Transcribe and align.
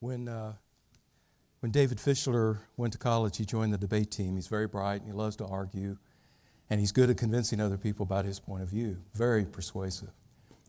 When, 0.00 0.28
uh, 0.28 0.54
when 1.60 1.72
David 1.72 1.98
Fischler 1.98 2.58
went 2.76 2.92
to 2.92 2.98
college, 2.98 3.38
he 3.38 3.44
joined 3.44 3.72
the 3.72 3.78
debate 3.78 4.10
team. 4.10 4.36
He's 4.36 4.48
very 4.48 4.66
bright 4.66 5.00
and 5.00 5.06
he 5.06 5.12
loves 5.12 5.36
to 5.36 5.46
argue, 5.46 5.96
and 6.68 6.80
he's 6.80 6.92
good 6.92 7.10
at 7.10 7.16
convincing 7.16 7.60
other 7.60 7.78
people 7.78 8.04
about 8.04 8.24
his 8.24 8.38
point 8.38 8.62
of 8.62 8.68
view. 8.68 8.98
Very 9.14 9.44
persuasive. 9.44 10.10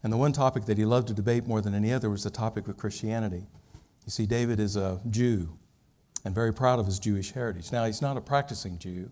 And 0.03 0.13
the 0.13 0.17
one 0.17 0.31
topic 0.31 0.65
that 0.65 0.77
he 0.77 0.85
loved 0.85 1.07
to 1.09 1.13
debate 1.13 1.45
more 1.45 1.61
than 1.61 1.73
any 1.73 1.91
other 1.91 2.09
was 2.09 2.23
the 2.23 2.29
topic 2.29 2.67
of 2.67 2.77
Christianity. 2.77 3.47
You 4.05 4.11
see, 4.11 4.25
David 4.25 4.59
is 4.59 4.75
a 4.75 5.01
Jew 5.09 5.57
and 6.23 6.33
very 6.33 6.53
proud 6.53 6.79
of 6.79 6.85
his 6.85 6.99
Jewish 6.99 7.31
heritage. 7.31 7.71
Now, 7.71 7.85
he's 7.85 8.01
not 8.01 8.15
a 8.15 8.21
practicing 8.21 8.77
Jew. 8.77 9.09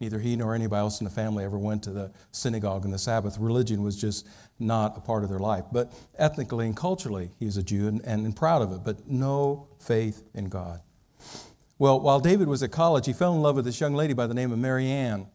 Neither 0.00 0.18
he 0.18 0.36
nor 0.36 0.54
anybody 0.54 0.80
else 0.80 1.00
in 1.00 1.04
the 1.04 1.10
family 1.10 1.44
ever 1.44 1.58
went 1.58 1.82
to 1.84 1.90
the 1.90 2.12
synagogue 2.30 2.84
on 2.84 2.90
the 2.90 2.98
Sabbath. 2.98 3.38
Religion 3.38 3.82
was 3.82 3.96
just 3.96 4.26
not 4.58 4.96
a 4.96 5.00
part 5.00 5.24
of 5.24 5.30
their 5.30 5.38
life. 5.38 5.64
But 5.72 5.92
ethnically 6.18 6.66
and 6.66 6.76
culturally, 6.76 7.30
he's 7.38 7.56
a 7.56 7.62
Jew 7.62 7.88
and, 7.88 8.02
and, 8.04 8.26
and 8.26 8.36
proud 8.36 8.62
of 8.62 8.72
it, 8.72 8.84
but 8.84 9.08
no 9.08 9.68
faith 9.78 10.22
in 10.34 10.48
God. 10.48 10.80
Well, 11.78 12.00
while 12.00 12.20
David 12.20 12.48
was 12.48 12.62
at 12.62 12.72
college, 12.72 13.06
he 13.06 13.12
fell 13.12 13.34
in 13.34 13.42
love 13.42 13.56
with 13.56 13.64
this 13.64 13.80
young 13.80 13.94
lady 13.94 14.12
by 14.12 14.26
the 14.26 14.34
name 14.34 14.52
of 14.52 14.58
Mary 14.58 14.86
Ann. 14.86 15.28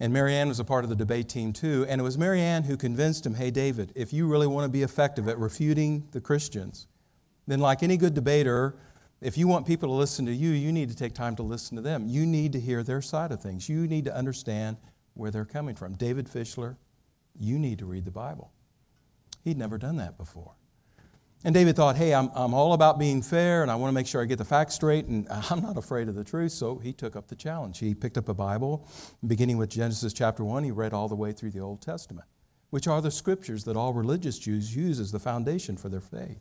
And 0.00 0.12
Mary 0.12 0.34
Ann 0.34 0.48
was 0.48 0.58
a 0.58 0.64
part 0.64 0.82
of 0.82 0.90
the 0.90 0.96
debate 0.96 1.28
team 1.28 1.52
too. 1.52 1.86
And 1.88 2.00
it 2.00 2.04
was 2.04 2.18
Mary 2.18 2.40
Ann 2.40 2.64
who 2.64 2.76
convinced 2.76 3.24
him 3.24 3.34
hey, 3.34 3.52
David, 3.52 3.92
if 3.94 4.12
you 4.12 4.26
really 4.26 4.48
want 4.48 4.64
to 4.64 4.68
be 4.68 4.82
effective 4.82 5.28
at 5.28 5.38
refuting 5.38 6.08
the 6.10 6.20
Christians, 6.20 6.88
then, 7.46 7.58
like 7.58 7.82
any 7.82 7.96
good 7.96 8.14
debater, 8.14 8.76
if 9.22 9.38
you 9.38 9.46
want 9.46 9.66
people 9.66 9.88
to 9.88 9.94
listen 9.94 10.26
to 10.26 10.32
you, 10.32 10.50
you 10.50 10.72
need 10.72 10.90
to 10.90 10.96
take 10.96 11.14
time 11.14 11.36
to 11.36 11.42
listen 11.42 11.76
to 11.76 11.82
them. 11.82 12.06
You 12.08 12.26
need 12.26 12.52
to 12.52 12.60
hear 12.60 12.82
their 12.82 13.00
side 13.00 13.30
of 13.30 13.40
things. 13.40 13.68
You 13.68 13.86
need 13.86 14.04
to 14.06 14.14
understand 14.14 14.76
where 15.14 15.30
they're 15.30 15.44
coming 15.44 15.76
from. 15.76 15.94
David 15.94 16.26
Fischler, 16.26 16.76
you 17.38 17.58
need 17.58 17.78
to 17.78 17.86
read 17.86 18.04
the 18.04 18.10
Bible. 18.10 18.52
He'd 19.44 19.58
never 19.58 19.78
done 19.78 19.96
that 19.96 20.18
before. 20.18 20.54
And 21.44 21.54
David 21.54 21.74
thought, 21.74 21.96
hey, 21.96 22.14
I'm, 22.14 22.30
I'm 22.34 22.54
all 22.54 22.72
about 22.72 22.98
being 23.00 23.20
fair 23.20 23.62
and 23.62 23.70
I 23.70 23.74
want 23.74 23.90
to 23.90 23.94
make 23.94 24.06
sure 24.06 24.22
I 24.22 24.26
get 24.26 24.38
the 24.38 24.44
facts 24.44 24.74
straight 24.74 25.06
and 25.06 25.26
I'm 25.50 25.60
not 25.60 25.76
afraid 25.76 26.08
of 26.08 26.14
the 26.14 26.24
truth. 26.24 26.52
So 26.52 26.78
he 26.78 26.92
took 26.92 27.16
up 27.16 27.28
the 27.28 27.36
challenge. 27.36 27.78
He 27.78 27.94
picked 27.94 28.16
up 28.16 28.28
a 28.28 28.34
Bible, 28.34 28.88
beginning 29.26 29.56
with 29.56 29.70
Genesis 29.70 30.12
chapter 30.12 30.44
1, 30.44 30.64
he 30.64 30.70
read 30.70 30.92
all 30.92 31.08
the 31.08 31.16
way 31.16 31.32
through 31.32 31.50
the 31.50 31.60
Old 31.60 31.80
Testament, 31.80 32.26
which 32.70 32.86
are 32.86 33.00
the 33.00 33.10
scriptures 33.10 33.64
that 33.64 33.76
all 33.76 33.92
religious 33.92 34.38
Jews 34.38 34.74
use 34.74 35.00
as 35.00 35.10
the 35.10 35.18
foundation 35.18 35.76
for 35.76 35.88
their 35.88 36.00
faith. 36.00 36.40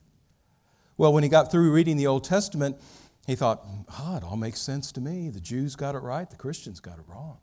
Well, 1.02 1.14
when 1.14 1.24
he 1.24 1.30
got 1.30 1.50
through 1.50 1.72
reading 1.72 1.98
the 1.98 2.06
Old 2.06 2.24
Testament, 2.24 2.80
he 3.26 3.34
thought, 3.34 3.66
oh, 4.00 4.18
it 4.18 4.24
all 4.24 4.38
makes 4.38 4.62
sense 4.62 4.92
to 4.92 5.02
me. 5.02 5.30
The 5.30 5.40
Jews 5.40 5.76
got 5.76 5.96
it 5.96 6.04
right, 6.04 6.30
the 6.30 6.36
Christians 6.36 6.80
got 6.80 7.00
it 7.00 7.06
wrong. 7.08 7.40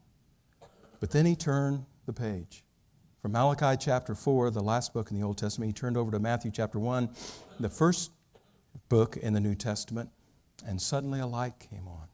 But 1.00 1.10
then 1.10 1.26
he 1.26 1.34
turned 1.34 1.84
the 2.06 2.12
page. 2.12 2.62
From 3.20 3.32
Malachi 3.32 3.76
chapter 3.76 4.14
4, 4.14 4.52
the 4.52 4.62
last 4.62 4.94
book 4.94 5.10
in 5.10 5.18
the 5.18 5.26
Old 5.26 5.38
Testament, 5.38 5.70
he 5.70 5.72
turned 5.72 5.96
over 5.96 6.12
to 6.12 6.20
Matthew 6.20 6.52
chapter 6.52 6.78
1, 6.78 7.10
the 7.58 7.68
first 7.68 8.12
book 8.88 9.16
in 9.16 9.32
the 9.32 9.40
New 9.40 9.56
Testament, 9.56 10.10
and 10.64 10.80
suddenly 10.80 11.18
a 11.18 11.26
light 11.26 11.58
came 11.58 11.88
on. 11.88 12.06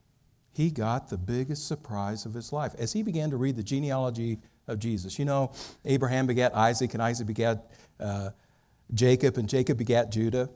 He 0.51 0.71
got 0.71 1.09
the 1.09 1.17
biggest 1.19 1.67
surprise 1.67 2.25
of 2.25 2.33
his 2.33 2.51
life. 2.51 2.73
As 2.79 2.93
he 2.93 3.03
began 3.03 3.29
to 3.29 3.37
read 3.37 3.55
the 3.55 3.61
genealogy 3.61 4.39
of 4.67 4.79
Jesus, 4.79 5.19
you 5.19 5.25
know, 5.25 5.51
Abraham 5.85 6.25
begat 6.25 6.55
Isaac, 6.55 6.95
and 6.95 7.03
Isaac 7.03 7.27
begat 7.27 7.71
uh, 7.99 8.31
Jacob, 8.95 9.37
and 9.37 9.47
Jacob 9.47 9.77
begat 9.77 10.11
Judah 10.11 10.49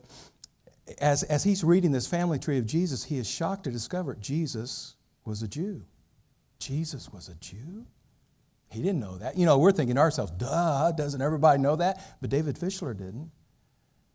as, 1.00 1.22
as 1.24 1.44
he's 1.44 1.62
reading 1.62 1.92
this 1.92 2.06
family 2.06 2.38
tree 2.38 2.58
of 2.58 2.66
Jesus, 2.66 3.04
he 3.04 3.18
is 3.18 3.28
shocked 3.28 3.64
to 3.64 3.70
discover 3.70 4.14
Jesus 4.14 4.96
was 5.24 5.42
a 5.42 5.48
Jew. 5.48 5.82
Jesus 6.58 7.12
was 7.12 7.28
a 7.28 7.34
Jew? 7.34 7.86
He 8.70 8.82
didn't 8.82 9.00
know 9.00 9.18
that. 9.18 9.36
You 9.36 9.46
know, 9.46 9.58
we're 9.58 9.72
thinking 9.72 9.96
to 9.96 10.00
ourselves, 10.00 10.32
duh, 10.32 10.92
doesn't 10.92 11.20
everybody 11.20 11.60
know 11.60 11.76
that? 11.76 12.16
But 12.20 12.30
David 12.30 12.56
Fischler 12.56 12.96
didn't. 12.96 13.30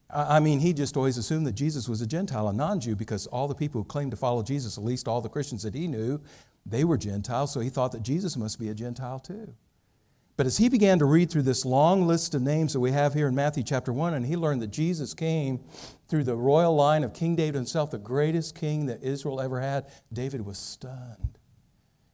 I 0.10 0.40
mean, 0.40 0.60
he 0.60 0.72
just 0.72 0.96
always 0.96 1.18
assumed 1.18 1.48
that 1.48 1.56
Jesus 1.56 1.90
was 1.90 2.00
a 2.00 2.08
Gentile, 2.08 2.48
a 2.48 2.54
non 2.54 2.80
Jew, 2.80 2.96
because 2.96 3.26
all 3.28 3.48
the 3.48 3.56
people 3.56 3.82
who 3.82 3.86
claimed 3.86 4.12
to 4.12 4.18
follow 4.18 4.44
Jesus, 4.44 4.78
at 4.78 4.84
least 4.84 5.08
all 5.08 5.20
the 5.20 5.30
Christians 5.30 5.64
that 5.64 5.74
he 5.74 5.88
knew, 5.88 6.22
they 6.66 6.84
were 6.84 6.98
Gentiles, 6.98 7.52
so 7.52 7.60
he 7.60 7.70
thought 7.70 7.92
that 7.92 8.04
Jesus 8.04 8.38
must 8.38 8.60
be 8.60 8.70
a 8.70 8.74
Gentile 8.74 9.20
too. 9.20 9.54
But 10.38 10.46
as 10.46 10.58
he 10.58 10.68
began 10.68 11.00
to 11.00 11.06
read 11.06 11.30
through 11.30 11.44
this 11.44 11.64
long 11.64 12.08
list 12.08 12.36
of 12.36 12.42
names 12.42 12.74
that 12.74 12.82
we 12.82 12.92
have 12.92 13.14
here 13.14 13.30
in 13.30 13.36
Matthew 13.36 13.64
chapter 13.64 13.94
1, 13.94 14.14
and 14.14 14.26
he 14.26 14.36
learned 14.36 14.62
that 14.62 14.72
Jesus 14.72 15.14
came 15.14 15.62
through 16.10 16.26
the 16.26 16.36
royal 16.36 16.76
line 16.76 17.06
of 17.06 17.14
King 17.14 17.36
David 17.38 17.56
himself, 17.56 17.90
the 17.90 17.98
greatest 17.98 18.54
king 18.54 18.86
that 18.88 19.02
Israel 19.02 19.40
ever 19.40 19.62
had, 19.62 19.86
David 20.12 20.46
was 20.46 20.58
stunned. 20.58 21.40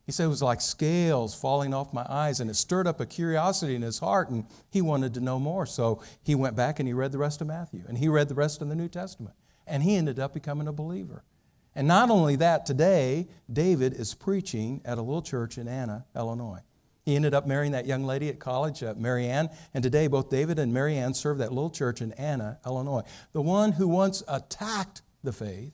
He 0.05 0.11
said 0.11 0.25
it 0.25 0.29
was 0.29 0.43
like 0.43 0.61
scales 0.61 1.33
falling 1.33 1.73
off 1.73 1.93
my 1.93 2.05
eyes, 2.07 2.39
and 2.39 2.49
it 2.49 2.55
stirred 2.55 2.85
up 2.85 2.99
a 2.99 3.07
curiosity 3.07 3.75
in 3.75 3.81
his 3.81 3.99
heart, 3.99 4.29
and 4.29 4.45
he 4.69 4.81
wanted 4.81 5.15
to 5.15 5.19
know 5.19 5.39
more. 5.39 5.65
So 5.65 6.03
he 6.21 6.35
went 6.35 6.55
back 6.55 6.79
and 6.79 6.87
he 6.87 6.93
read 6.93 7.11
the 7.11 7.17
rest 7.17 7.41
of 7.41 7.47
Matthew, 7.47 7.83
and 7.87 7.97
he 7.97 8.07
read 8.07 8.29
the 8.29 8.35
rest 8.35 8.61
of 8.61 8.69
the 8.69 8.75
New 8.75 8.89
Testament, 8.89 9.35
and 9.65 9.81
he 9.81 9.95
ended 9.95 10.19
up 10.19 10.33
becoming 10.33 10.67
a 10.67 10.73
believer. 10.73 11.23
And 11.73 11.87
not 11.87 12.09
only 12.09 12.35
that, 12.35 12.65
today, 12.65 13.29
David 13.51 13.93
is 13.93 14.13
preaching 14.13 14.81
at 14.85 14.97
a 14.97 15.01
little 15.01 15.21
church 15.21 15.57
in 15.57 15.67
Anna, 15.67 16.05
Illinois. 16.15 16.61
He 17.03 17.15
ended 17.15 17.33
up 17.33 17.47
marrying 17.47 17.71
that 17.71 17.85
young 17.85 18.05
lady 18.05 18.29
at 18.29 18.39
college, 18.39 18.83
uh, 18.83 18.93
Mary 18.95 19.27
Ann, 19.27 19.49
and 19.73 19.83
today 19.83 20.07
both 20.07 20.29
David 20.29 20.59
and 20.59 20.73
Mary 20.73 20.97
Ann 20.97 21.13
serve 21.13 21.39
that 21.39 21.51
little 21.51 21.71
church 21.71 22.01
in 22.01 22.11
Anna, 22.13 22.59
Illinois. 22.65 23.03
The 23.33 23.41
one 23.41 23.73
who 23.73 23.87
once 23.87 24.21
attacked 24.27 25.01
the 25.23 25.33
faith 25.33 25.73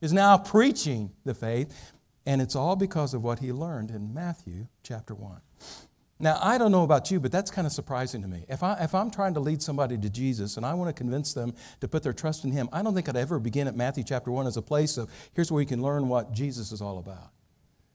is 0.00 0.12
now 0.12 0.38
preaching 0.38 1.10
the 1.24 1.34
faith, 1.34 1.92
and 2.24 2.40
it's 2.40 2.54
all 2.54 2.76
because 2.76 3.14
of 3.14 3.24
what 3.24 3.40
he 3.40 3.52
learned 3.52 3.90
in 3.90 4.14
Matthew 4.14 4.68
chapter 4.82 5.14
1. 5.14 5.40
Now, 6.22 6.38
I 6.42 6.58
don't 6.58 6.70
know 6.70 6.84
about 6.84 7.10
you, 7.10 7.18
but 7.18 7.32
that's 7.32 7.50
kind 7.50 7.66
of 7.66 7.72
surprising 7.72 8.20
to 8.22 8.28
me. 8.28 8.44
If, 8.48 8.62
I, 8.62 8.74
if 8.74 8.94
I'm 8.94 9.10
trying 9.10 9.34
to 9.34 9.40
lead 9.40 9.62
somebody 9.62 9.96
to 9.96 10.10
Jesus 10.10 10.58
and 10.58 10.66
I 10.66 10.74
want 10.74 10.88
to 10.88 10.92
convince 10.92 11.32
them 11.32 11.54
to 11.80 11.88
put 11.88 12.02
their 12.02 12.12
trust 12.12 12.44
in 12.44 12.52
Him, 12.52 12.68
I 12.72 12.82
don't 12.82 12.94
think 12.94 13.08
I'd 13.08 13.16
ever 13.16 13.38
begin 13.38 13.66
at 13.66 13.74
Matthew 13.74 14.04
chapter 14.04 14.30
1 14.30 14.46
as 14.46 14.58
a 14.58 14.62
place 14.62 14.98
of 14.98 15.10
here's 15.32 15.50
where 15.50 15.62
you 15.62 15.66
can 15.66 15.82
learn 15.82 16.08
what 16.08 16.32
Jesus 16.32 16.72
is 16.72 16.82
all 16.82 16.98
about. 16.98 17.32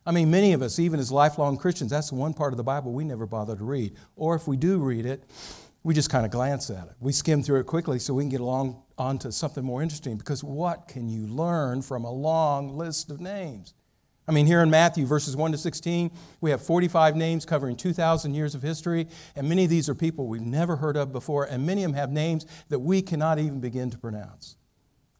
I 0.05 0.11
mean, 0.11 0.29
many 0.29 0.53
of 0.53 0.61
us, 0.61 0.77
even 0.77 0.99
as 0.99 1.11
lifelong 1.11 1.57
Christians, 1.57 1.89
that's 1.89 2.11
one 2.11 2.33
part 2.33 2.53
of 2.53 2.57
the 2.57 2.63
Bible 2.63 2.91
we 2.91 3.03
never 3.03 3.25
bother 3.25 3.55
to 3.55 3.63
read. 3.63 3.95
Or 4.15 4.35
if 4.35 4.47
we 4.47 4.55
do 4.55 4.77
read 4.77 5.05
it, 5.05 5.23
we 5.83 5.93
just 5.93 6.09
kind 6.09 6.25
of 6.25 6.31
glance 6.31 6.69
at 6.69 6.87
it. 6.87 6.93
We 6.99 7.11
skim 7.11 7.41
through 7.41 7.59
it 7.59 7.65
quickly 7.65 7.97
so 7.97 8.13
we 8.13 8.23
can 8.23 8.29
get 8.29 8.41
along 8.41 8.83
onto 8.97 9.31
something 9.31 9.63
more 9.63 9.81
interesting 9.81 10.17
because 10.17 10.43
what 10.43 10.87
can 10.87 11.09
you 11.09 11.27
learn 11.27 11.81
from 11.81 12.05
a 12.05 12.11
long 12.11 12.77
list 12.77 13.09
of 13.09 13.19
names? 13.19 13.73
I 14.27 14.31
mean, 14.31 14.47
here 14.47 14.61
in 14.61 14.71
Matthew, 14.71 15.05
verses 15.05 15.35
1 15.35 15.51
to 15.51 15.57
16, 15.57 16.11
we 16.41 16.49
have 16.49 16.61
45 16.61 17.15
names 17.15 17.45
covering 17.45 17.75
2,000 17.75 18.33
years 18.33 18.55
of 18.55 18.63
history, 18.63 19.07
and 19.35 19.47
many 19.47 19.65
of 19.65 19.69
these 19.69 19.87
are 19.87 19.93
people 19.93 20.27
we've 20.27 20.41
never 20.41 20.77
heard 20.77 20.97
of 20.97 21.11
before, 21.11 21.45
and 21.45 21.65
many 21.65 21.83
of 21.83 21.91
them 21.91 21.99
have 21.99 22.11
names 22.11 22.47
that 22.69 22.79
we 22.79 23.03
cannot 23.03 23.37
even 23.37 23.59
begin 23.59 23.91
to 23.91 23.97
pronounce. 23.99 24.57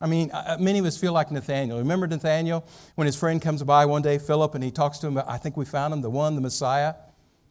I 0.01 0.07
mean, 0.07 0.29
uh, 0.31 0.43
uh, 0.47 0.57
many 0.59 0.79
of 0.79 0.85
us 0.85 0.97
feel 0.97 1.13
like 1.13 1.31
Nathaniel. 1.31 1.77
Remember 1.79 2.05
Nathaniel 2.07 2.65
when 2.95 3.05
his 3.05 3.15
friend 3.15 3.41
comes 3.41 3.63
by 3.63 3.85
one 3.85 4.01
day, 4.01 4.17
Philip, 4.17 4.55
and 4.55 4.63
he 4.63 4.71
talks 4.71 4.99
to 4.99 5.07
him 5.07 5.21
I 5.25 5.37
think 5.37 5.55
we 5.55 5.65
found 5.65 5.93
him, 5.93 6.01
the 6.01 6.09
one, 6.09 6.35
the 6.35 6.41
Messiah. 6.41 6.95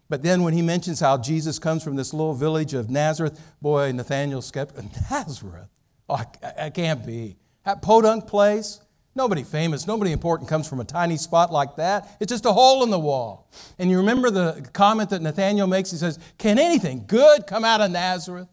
But 0.09 0.23
then 0.23 0.43
when 0.43 0.53
he 0.53 0.61
mentions 0.61 1.01
how 1.01 1.17
Jesus 1.17 1.59
comes 1.59 1.83
from 1.83 1.97
this 1.97 2.13
little 2.13 2.35
village 2.35 2.75
of 2.75 2.91
Nazareth, 2.91 3.41
boy, 3.63 3.93
Nathaniel's 3.93 4.47
skeptical. 4.47 4.91
Nazareth? 5.11 5.69
Oh, 6.09 6.17
I, 6.17 6.67
I 6.67 6.71
can't 6.71 7.05
be. 7.07 7.37
That 7.65 7.81
podunk 7.81 8.27
place? 8.27 8.81
Nobody 9.17 9.45
famous, 9.45 9.87
nobody 9.87 10.11
important 10.11 10.49
comes 10.49 10.69
from 10.69 10.81
a 10.81 10.85
tiny 10.85 11.17
spot 11.17 11.53
like 11.53 11.77
that. 11.77 12.17
It's 12.19 12.31
just 12.31 12.47
a 12.47 12.53
hole 12.53 12.83
in 12.83 12.91
the 12.91 12.99
wall. 12.99 13.49
And 13.79 13.89
you 13.89 13.99
remember 13.99 14.29
the 14.29 14.69
comment 14.73 15.11
that 15.11 15.23
Nathaniel 15.23 15.69
makes? 15.69 15.93
He 15.93 15.97
says, 15.97 16.19
Can 16.37 16.59
anything 16.59 17.05
good 17.07 17.47
come 17.47 17.65
out 17.65 17.81
of 17.81 17.93
Nazareth? 17.93 18.49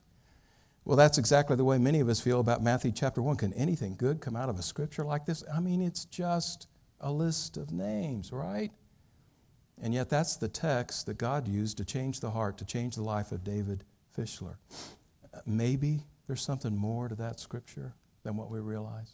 Well, 0.84 0.98
that's 0.98 1.20
exactly 1.20 1.56
the 1.56 1.64
way 1.64 1.78
many 1.78 2.00
of 2.00 2.10
us 2.10 2.20
feel 2.20 2.40
about 2.40 2.64
Matthew 2.64 2.92
chapter 2.92 3.22
1. 3.22 3.36
Can 3.36 3.54
anything 3.54 3.96
good 3.96 4.20
come 4.20 4.36
out 4.36 4.50
of 4.50 4.58
a 4.58 4.64
scripture 4.64 5.06
like 5.06 5.26
this? 5.26 5.44
I 5.54 5.60
mean, 5.60 5.80
it's 5.80 6.06
just 6.06 6.68
a 7.00 7.12
list 7.12 7.58
of 7.58 7.72
names, 7.72 8.32
right? 8.32 8.72
And 9.80 9.94
yet, 9.94 10.10
that's 10.10 10.38
the 10.38 10.48
text 10.48 11.06
that 11.06 11.18
God 11.18 11.48
used 11.48 11.78
to 11.78 11.86
change 11.86 12.20
the 12.20 12.32
heart, 12.32 12.58
to 12.58 12.66
change 12.66 12.96
the 12.96 13.04
life 13.04 13.32
of 13.32 13.44
David 13.44 13.84
Fischler. 14.18 14.56
Maybe 15.46 16.02
there's 16.28 16.42
something 16.42 16.76
more 16.76 17.08
to 17.08 17.16
that 17.16 17.40
scripture 17.40 17.94
than 18.24 18.36
what 18.36 18.50
we 18.50 18.60
realize. 18.60 19.14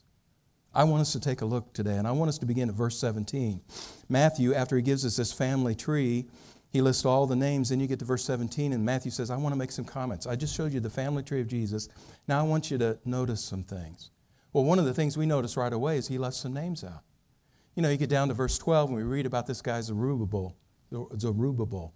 I 0.74 0.84
want 0.86 1.02
us 1.02 1.12
to 1.14 1.20
take 1.20 1.42
a 1.42 1.46
look 1.46 1.74
today, 1.74 1.98
and 1.98 2.08
I 2.08 2.12
want 2.12 2.30
us 2.30 2.38
to 2.40 2.46
begin 2.46 2.70
at 2.70 2.76
verse 2.76 2.98
17. 2.98 3.62
Matthew, 4.10 4.54
after 4.54 4.76
he 4.78 4.82
gives 4.82 5.06
us 5.06 5.18
this 5.18 5.34
family 5.34 5.76
tree, 5.76 6.28
he 6.70 6.82
lists 6.82 7.06
all 7.06 7.26
the 7.26 7.36
names. 7.36 7.70
Then 7.70 7.80
you 7.80 7.88
get 7.88 8.00
to 8.00 8.06
verse 8.06 8.26
17, 8.26 8.74
and 8.74 8.84
Matthew 8.84 9.12
says, 9.12 9.30
I 9.30 9.38
want 9.38 9.54
to 9.54 9.58
make 9.60 9.72
some 9.72 9.86
comments. 9.86 10.28
I 10.28 10.36
just 10.36 10.56
showed 10.56 10.74
you 10.74 10.80
the 10.80 10.90
family 10.90 11.24
tree 11.24 11.42
of 11.42 11.48
Jesus. 11.48 11.90
Now 12.28 12.40
I 12.40 12.44
want 12.44 12.70
you 12.72 12.78
to 12.80 13.00
notice 13.06 13.44
some 13.44 13.64
things. 13.64 14.12
Well, 14.54 14.64
one 14.64 14.80
of 14.80 14.86
the 14.86 14.94
things 14.94 15.18
we 15.18 15.26
notice 15.26 15.56
right 15.58 15.72
away 15.72 15.98
is 15.98 16.08
he 16.08 16.18
left 16.18 16.36
some 16.36 16.54
names 16.54 16.84
out. 16.84 17.04
You 17.76 17.84
know, 17.84 17.90
you 17.90 17.98
get 17.98 18.10
down 18.10 18.28
to 18.30 18.34
verse 18.34 18.58
12, 18.58 18.90
and 18.90 18.98
we 18.98 19.04
read 19.04 19.26
about 19.26 19.48
this 19.48 19.62
guy 19.62 19.80
Zerubbabel. 19.82 20.56
Zerubbabel. 20.92 21.94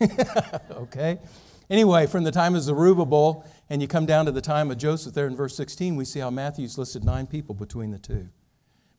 okay? 0.70 1.18
Anyway, 1.68 2.06
from 2.06 2.24
the 2.24 2.30
time 2.30 2.54
of 2.54 2.62
Zerubbabel, 2.62 3.44
and 3.68 3.82
you 3.82 3.88
come 3.88 4.06
down 4.06 4.26
to 4.26 4.32
the 4.32 4.40
time 4.40 4.70
of 4.70 4.78
Joseph 4.78 5.14
there 5.14 5.26
in 5.26 5.36
verse 5.36 5.56
16, 5.56 5.96
we 5.96 6.04
see 6.04 6.20
how 6.20 6.30
Matthew's 6.30 6.78
listed 6.78 7.04
nine 7.04 7.26
people 7.26 7.54
between 7.54 7.90
the 7.90 7.98
two. 7.98 8.28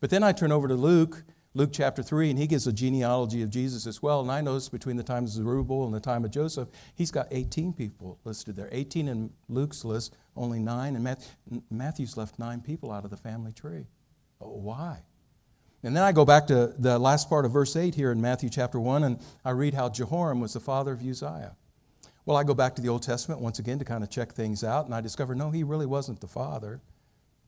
But 0.00 0.10
then 0.10 0.22
I 0.22 0.32
turn 0.32 0.52
over 0.52 0.68
to 0.68 0.74
Luke 0.74 1.24
Luke 1.54 1.70
chapter 1.72 2.02
3, 2.02 2.30
and 2.30 2.38
he 2.38 2.46
gives 2.46 2.66
a 2.66 2.72
genealogy 2.72 3.42
of 3.42 3.50
Jesus 3.50 3.86
as 3.86 4.02
well. 4.02 4.20
And 4.20 4.30
I 4.30 4.40
notice 4.40 4.68
between 4.68 4.96
the 4.96 5.02
time 5.02 5.24
of 5.24 5.30
Zerubbabel 5.30 5.86
and 5.86 5.94
the 5.94 6.00
time 6.00 6.24
of 6.24 6.30
Joseph, 6.30 6.68
he's 6.94 7.10
got 7.10 7.26
18 7.30 7.72
people 7.72 8.18
listed 8.24 8.54
there. 8.54 8.68
18 8.70 9.08
in 9.08 9.30
Luke's 9.48 9.84
list, 9.84 10.14
only 10.36 10.58
nine. 10.58 10.94
And 10.94 11.16
Matthew's 11.70 12.16
left 12.16 12.38
nine 12.38 12.60
people 12.60 12.92
out 12.92 13.04
of 13.04 13.10
the 13.10 13.16
family 13.16 13.52
tree. 13.52 13.86
Oh, 14.40 14.56
why? 14.56 15.02
And 15.82 15.96
then 15.96 16.02
I 16.02 16.12
go 16.12 16.24
back 16.24 16.46
to 16.48 16.74
the 16.78 16.98
last 16.98 17.28
part 17.28 17.44
of 17.44 17.52
verse 17.52 17.76
8 17.76 17.94
here 17.94 18.12
in 18.12 18.20
Matthew 18.20 18.50
chapter 18.50 18.78
1, 18.78 19.04
and 19.04 19.18
I 19.44 19.50
read 19.50 19.74
how 19.74 19.88
Jehoram 19.88 20.40
was 20.40 20.52
the 20.52 20.60
father 20.60 20.92
of 20.92 21.00
Uzziah. 21.00 21.56
Well, 22.26 22.36
I 22.36 22.44
go 22.44 22.52
back 22.52 22.74
to 22.76 22.82
the 22.82 22.88
Old 22.88 23.02
Testament 23.02 23.40
once 23.40 23.58
again 23.58 23.78
to 23.78 23.84
kind 23.84 24.04
of 24.04 24.10
check 24.10 24.32
things 24.32 24.62
out, 24.62 24.84
and 24.86 24.94
I 24.94 25.00
discover 25.00 25.34
no, 25.34 25.50
he 25.50 25.62
really 25.62 25.86
wasn't 25.86 26.20
the 26.20 26.26
father. 26.26 26.82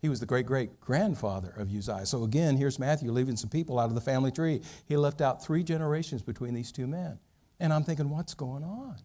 He 0.00 0.08
was 0.08 0.20
the 0.20 0.26
great 0.26 0.46
great 0.46 0.80
grandfather 0.80 1.52
of 1.56 1.74
Uzziah. 1.74 2.06
So 2.06 2.24
again, 2.24 2.56
here's 2.56 2.78
Matthew 2.78 3.12
leaving 3.12 3.36
some 3.36 3.50
people 3.50 3.78
out 3.78 3.88
of 3.88 3.94
the 3.94 4.00
family 4.00 4.30
tree. 4.30 4.62
He 4.86 4.96
left 4.96 5.20
out 5.20 5.44
three 5.44 5.62
generations 5.62 6.22
between 6.22 6.54
these 6.54 6.72
two 6.72 6.86
men. 6.86 7.18
And 7.58 7.72
I'm 7.72 7.84
thinking, 7.84 8.08
what's 8.08 8.34
going 8.34 8.64
on? 8.64 8.96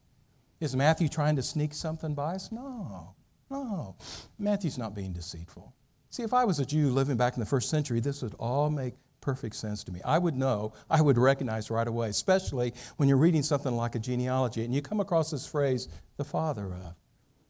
Is 0.61 0.75
Matthew 0.75 1.09
trying 1.09 1.35
to 1.35 1.43
sneak 1.43 1.73
something 1.73 2.13
by 2.13 2.35
us? 2.35 2.51
No, 2.51 3.15
no. 3.49 3.95
Matthew's 4.39 4.77
not 4.77 4.95
being 4.95 5.11
deceitful. 5.11 5.73
See, 6.09 6.23
if 6.23 6.33
I 6.33 6.45
was 6.45 6.59
a 6.59 6.65
Jew 6.65 6.89
living 6.91 7.17
back 7.17 7.33
in 7.33 7.41
the 7.41 7.45
first 7.45 7.69
century, 7.69 7.99
this 7.99 8.21
would 8.21 8.35
all 8.35 8.69
make 8.69 8.93
perfect 9.19 9.55
sense 9.55 9.83
to 9.83 9.91
me. 9.91 9.99
I 10.05 10.17
would 10.17 10.35
know, 10.35 10.71
I 10.89 11.01
would 11.01 11.17
recognize 11.17 11.69
right 11.69 11.87
away, 11.87 12.09
especially 12.09 12.73
when 12.95 13.09
you're 13.09 13.17
reading 13.17 13.43
something 13.43 13.75
like 13.75 13.95
a 13.95 13.99
genealogy 13.99 14.63
and 14.63 14.73
you 14.73 14.81
come 14.81 15.01
across 15.01 15.31
this 15.31 15.45
phrase, 15.45 15.89
the 16.15 16.23
father 16.23 16.73
of. 16.73 16.95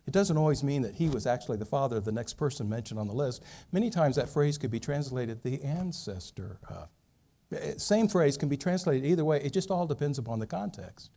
It 0.08 0.12
doesn't 0.12 0.38
always 0.38 0.64
mean 0.64 0.84
that 0.84 0.96
he 0.96 1.10
was 1.10 1.26
actually 1.26 1.58
the 1.58 1.66
father 1.66 1.98
of 1.98 2.06
the 2.06 2.12
next 2.12 2.34
person 2.34 2.70
mentioned 2.70 3.00
on 3.00 3.08
the 3.08 3.14
list. 3.14 3.44
Many 3.72 3.90
times 3.90 4.16
that 4.16 4.30
phrase 4.30 4.58
could 4.58 4.72
be 4.72 4.80
translated 4.80 5.42
the 5.44 5.62
ancestor 5.64 6.60
of. 6.70 6.90
Eh, 7.52 7.74
same 7.78 8.08
phrase 8.08 8.38
can 8.38 8.50
be 8.50 8.58
translated 8.58 9.06
either 9.06 9.26
way, 9.26 9.42
it 9.42 9.54
just 9.54 9.72
all 9.72 9.86
depends 9.88 10.18
upon 10.18 10.40
the 10.40 10.48
context. 10.48 11.10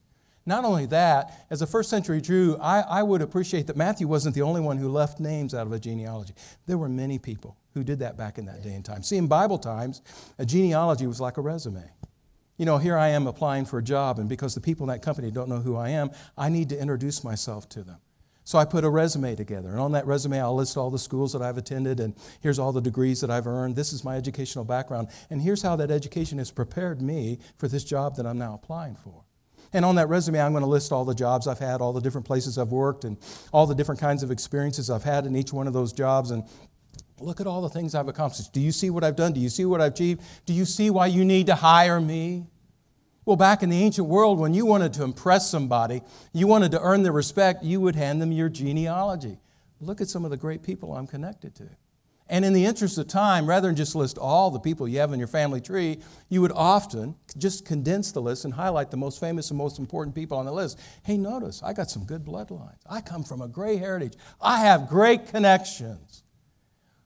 Not 0.47 0.65
only 0.65 0.87
that, 0.87 1.47
as 1.51 1.61
a 1.61 1.67
first 1.67 1.91
century 1.91 2.23
Jew, 2.23 2.57
I, 2.59 2.81
I, 2.81 3.03
would 3.03 3.21
appreciate 3.21 3.67
that 3.67 3.77
Matthew 3.77 4.09
wasn't 4.09 4.35
the 4.35 4.41
only 4.41 4.63
one 4.63 4.79
who 4.79 4.89
left 4.89 5.21
names 5.21 5.53
out 5.53 5.67
of 5.67 5.73
a 5.73 5.79
genealogy. 5.79 6.33
There 6.65 6.79
were 6.79 6.89
many 6.89 7.19
people 7.19 7.59
who 7.75 7.85
did 7.85 7.99
that 7.99 8.17
back 8.17 8.39
in 8.39 8.47
that 8.47 8.63
day 8.63 8.73
and 8.73 8.83
time. 8.83 9.03
See, 9.03 9.19
in 9.19 9.27
Bible 9.27 9.59
times, 9.59 10.01
a 10.39 10.47
genealogy 10.47 11.07
was 11.07 11.21
like 11.21 11.37
a 11.37 11.43
resume. 11.43 11.85
You 12.57 12.65
know, 12.65 12.79
here 12.79 12.97
I 12.97 13.09
am 13.09 13.27
applying 13.27 13.67
for 13.67 13.79
a 13.79 13.83
job, 13.83 14.19
and 14.19 14.27
because 14.27 14.55
the 14.55 14.61
people 14.63 14.85
in 14.85 14.89
that 14.89 15.03
company 15.03 15.31
don't 15.31 15.51
know 15.51 15.61
who 15.61 15.77
I 15.77 15.91
am, 15.91 16.11
I 16.37 16.49
need 16.49 16.71
to 16.71 16.81
introduce 16.81 17.23
myself 17.23 17.69
to 17.71 17.83
them. 17.83 17.99
So 18.49 18.57
I 18.57 18.65
put 18.65 18.83
a 18.83 18.89
resume 18.89 19.37
together. 19.37 19.69
And 19.69 19.79
on 19.79 19.93
that 19.93 20.07
resume, 20.07 20.41
I'll 20.41 20.55
list 20.55 20.79
all 20.79 20.89
the 20.89 20.99
schools 20.99 21.35
that 21.35 21.43
I've 21.43 21.59
attended, 21.59 22.01
and 22.01 22.15
here's 22.41 22.59
all 22.59 22.73
the 22.73 22.81
degrees 22.81 23.21
that 23.21 23.31
I've 23.31 23.47
earned. 23.47 23.77
This 23.77 23.93
is 23.93 24.05
my 24.05 24.17
educational 24.17 24.65
background. 24.65 25.09
And 25.29 25.43
here's 25.43 25.61
how 25.61 25.77
that 25.77 25.91
education 25.91 26.39
has 26.39 26.51
prepared 26.51 27.03
me 27.03 27.41
for 27.59 27.69
this 27.69 27.85
job 27.85 28.17
that 28.17 28.25
I'm 28.25 28.39
now 28.39 28.55
applying 28.55 28.97
for. 28.97 29.23
And 29.75 29.85
on 29.85 29.97
that 29.97 30.09
resume, 30.09 30.41
I'm 30.41 30.53
going 30.53 30.65
to 30.65 30.71
list 30.71 30.93
all 30.93 31.05
the 31.05 31.15
jobs 31.15 31.47
I've 31.47 31.59
had, 31.59 31.83
all 31.83 31.93
the 31.93 32.01
different 32.01 32.27
places 32.27 32.57
I've 32.57 32.73
worked, 32.73 33.05
and 33.05 33.19
all 33.53 33.67
the 33.67 33.75
different 33.75 34.01
kinds 34.01 34.23
of 34.23 34.31
experiences 34.31 34.89
I've 34.89 35.05
had 35.05 35.27
in 35.27 35.37
each 35.37 35.53
one 35.53 35.67
of 35.67 35.75
those 35.75 35.93
jobs. 35.93 36.31
And 36.31 36.43
look 37.21 37.43
at 37.43 37.47
all 37.47 37.61
the 37.61 37.69
things 37.69 37.95
I've 37.95 38.09
accomplished. 38.09 38.55
Do 38.55 38.63
you 38.63 38.73
see 38.73 38.89
what 38.89 39.05
I've 39.05 39.17
done? 39.17 39.35
Do 39.35 39.41
you 39.41 39.51
see 39.51 39.67
what 39.67 39.83
I've 39.83 39.93
achieved? 39.93 40.23
Do 40.47 40.55
you 40.55 40.65
see 40.65 40.89
why 40.89 41.09
you 41.09 41.23
need 41.23 41.49
to 41.49 41.55
hire 41.55 42.01
me? 42.01 42.47
Well, 43.29 43.37
back 43.37 43.63
in 43.63 43.69
the 43.69 43.83
ancient 43.83 44.07
world, 44.07 44.39
when 44.39 44.55
you 44.55 44.65
wanted 44.65 44.95
to 44.95 45.03
impress 45.03 45.51
somebody, 45.51 46.01
you 46.33 46.47
wanted 46.47 46.71
to 46.71 46.81
earn 46.81 47.03
their 47.03 47.13
respect, 47.13 47.63
you 47.63 47.79
would 47.79 47.95
hand 47.95 48.23
them 48.23 48.33
your 48.33 48.49
genealogy. 48.49 49.37
Look 49.83 50.01
at 50.01 50.09
some 50.09 50.25
of 50.25 50.31
the 50.31 50.39
great 50.39 50.63
people 50.63 50.95
I'm 50.95 51.07
connected 51.07 51.55
to. 51.57 51.69
And 52.31 52.43
in 52.43 52.55
the 52.55 52.65
interest 52.65 52.97
of 52.97 53.07
time, 53.07 53.47
rather 53.47 53.69
than 53.69 53.77
just 53.77 53.95
list 53.95 54.17
all 54.17 54.51
the 54.51 54.59
people 54.59 54.89
you 54.89 55.01
have 55.01 55.13
in 55.13 55.19
your 55.19 55.29
family 55.29 55.61
tree, 55.61 55.99
you 56.31 56.41
would 56.41 56.53
often 56.53 57.17
just 57.37 57.67
condense 57.67 58.13
the 58.13 58.23
list 58.23 58.47
and 58.47 58.55
highlight 58.55 58.91
the 58.91 58.97
most 58.97 59.21
famous 59.21 59.51
and 59.51 59.59
most 59.59 59.79
important 59.79 60.15
people 60.15 60.39
on 60.39 60.47
the 60.47 60.53
list. 60.53 60.81
Hey, 61.03 61.19
notice, 61.19 61.63
I 61.63 61.75
got 61.75 61.91
some 61.91 62.05
good 62.05 62.25
bloodlines. 62.25 62.81
I 62.89 63.03
come 63.03 63.25
from 63.25 63.43
a 63.43 63.49
great 63.49 63.79
heritage. 63.79 64.15
I 64.41 64.61
have 64.61 64.89
great 64.89 65.29
connections. 65.29 66.23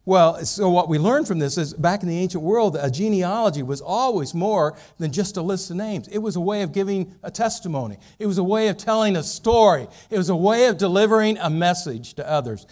Well, 0.04 0.44
so 0.44 0.68
what 0.68 0.88
we 0.88 0.98
learn 0.98 1.24
from 1.24 1.38
this 1.38 1.56
is 1.56 1.74
back 1.74 2.02
in 2.02 2.08
the 2.08 2.18
ancient 2.18 2.42
world, 2.42 2.76
a 2.80 2.90
genealogy 2.90 3.62
was 3.62 3.80
always 3.80 4.34
more 4.34 4.76
than 4.98 5.12
just 5.12 5.36
a 5.36 5.42
list 5.42 5.70
of 5.70 5.76
names. 5.76 6.08
It 6.08 6.18
was 6.18 6.34
a 6.34 6.40
way 6.40 6.62
of 6.62 6.72
giving 6.72 7.14
a 7.22 7.30
testimony, 7.30 7.98
it 8.18 8.26
was 8.26 8.38
a 8.38 8.44
way 8.44 8.68
of 8.68 8.76
telling 8.76 9.16
a 9.16 9.22
story, 9.22 9.86
it 10.10 10.18
was 10.18 10.28
a 10.28 10.36
way 10.36 10.66
of 10.66 10.76
delivering 10.76 11.38
a 11.38 11.48
message 11.48 12.14
to 12.14 12.28
others. 12.28 12.66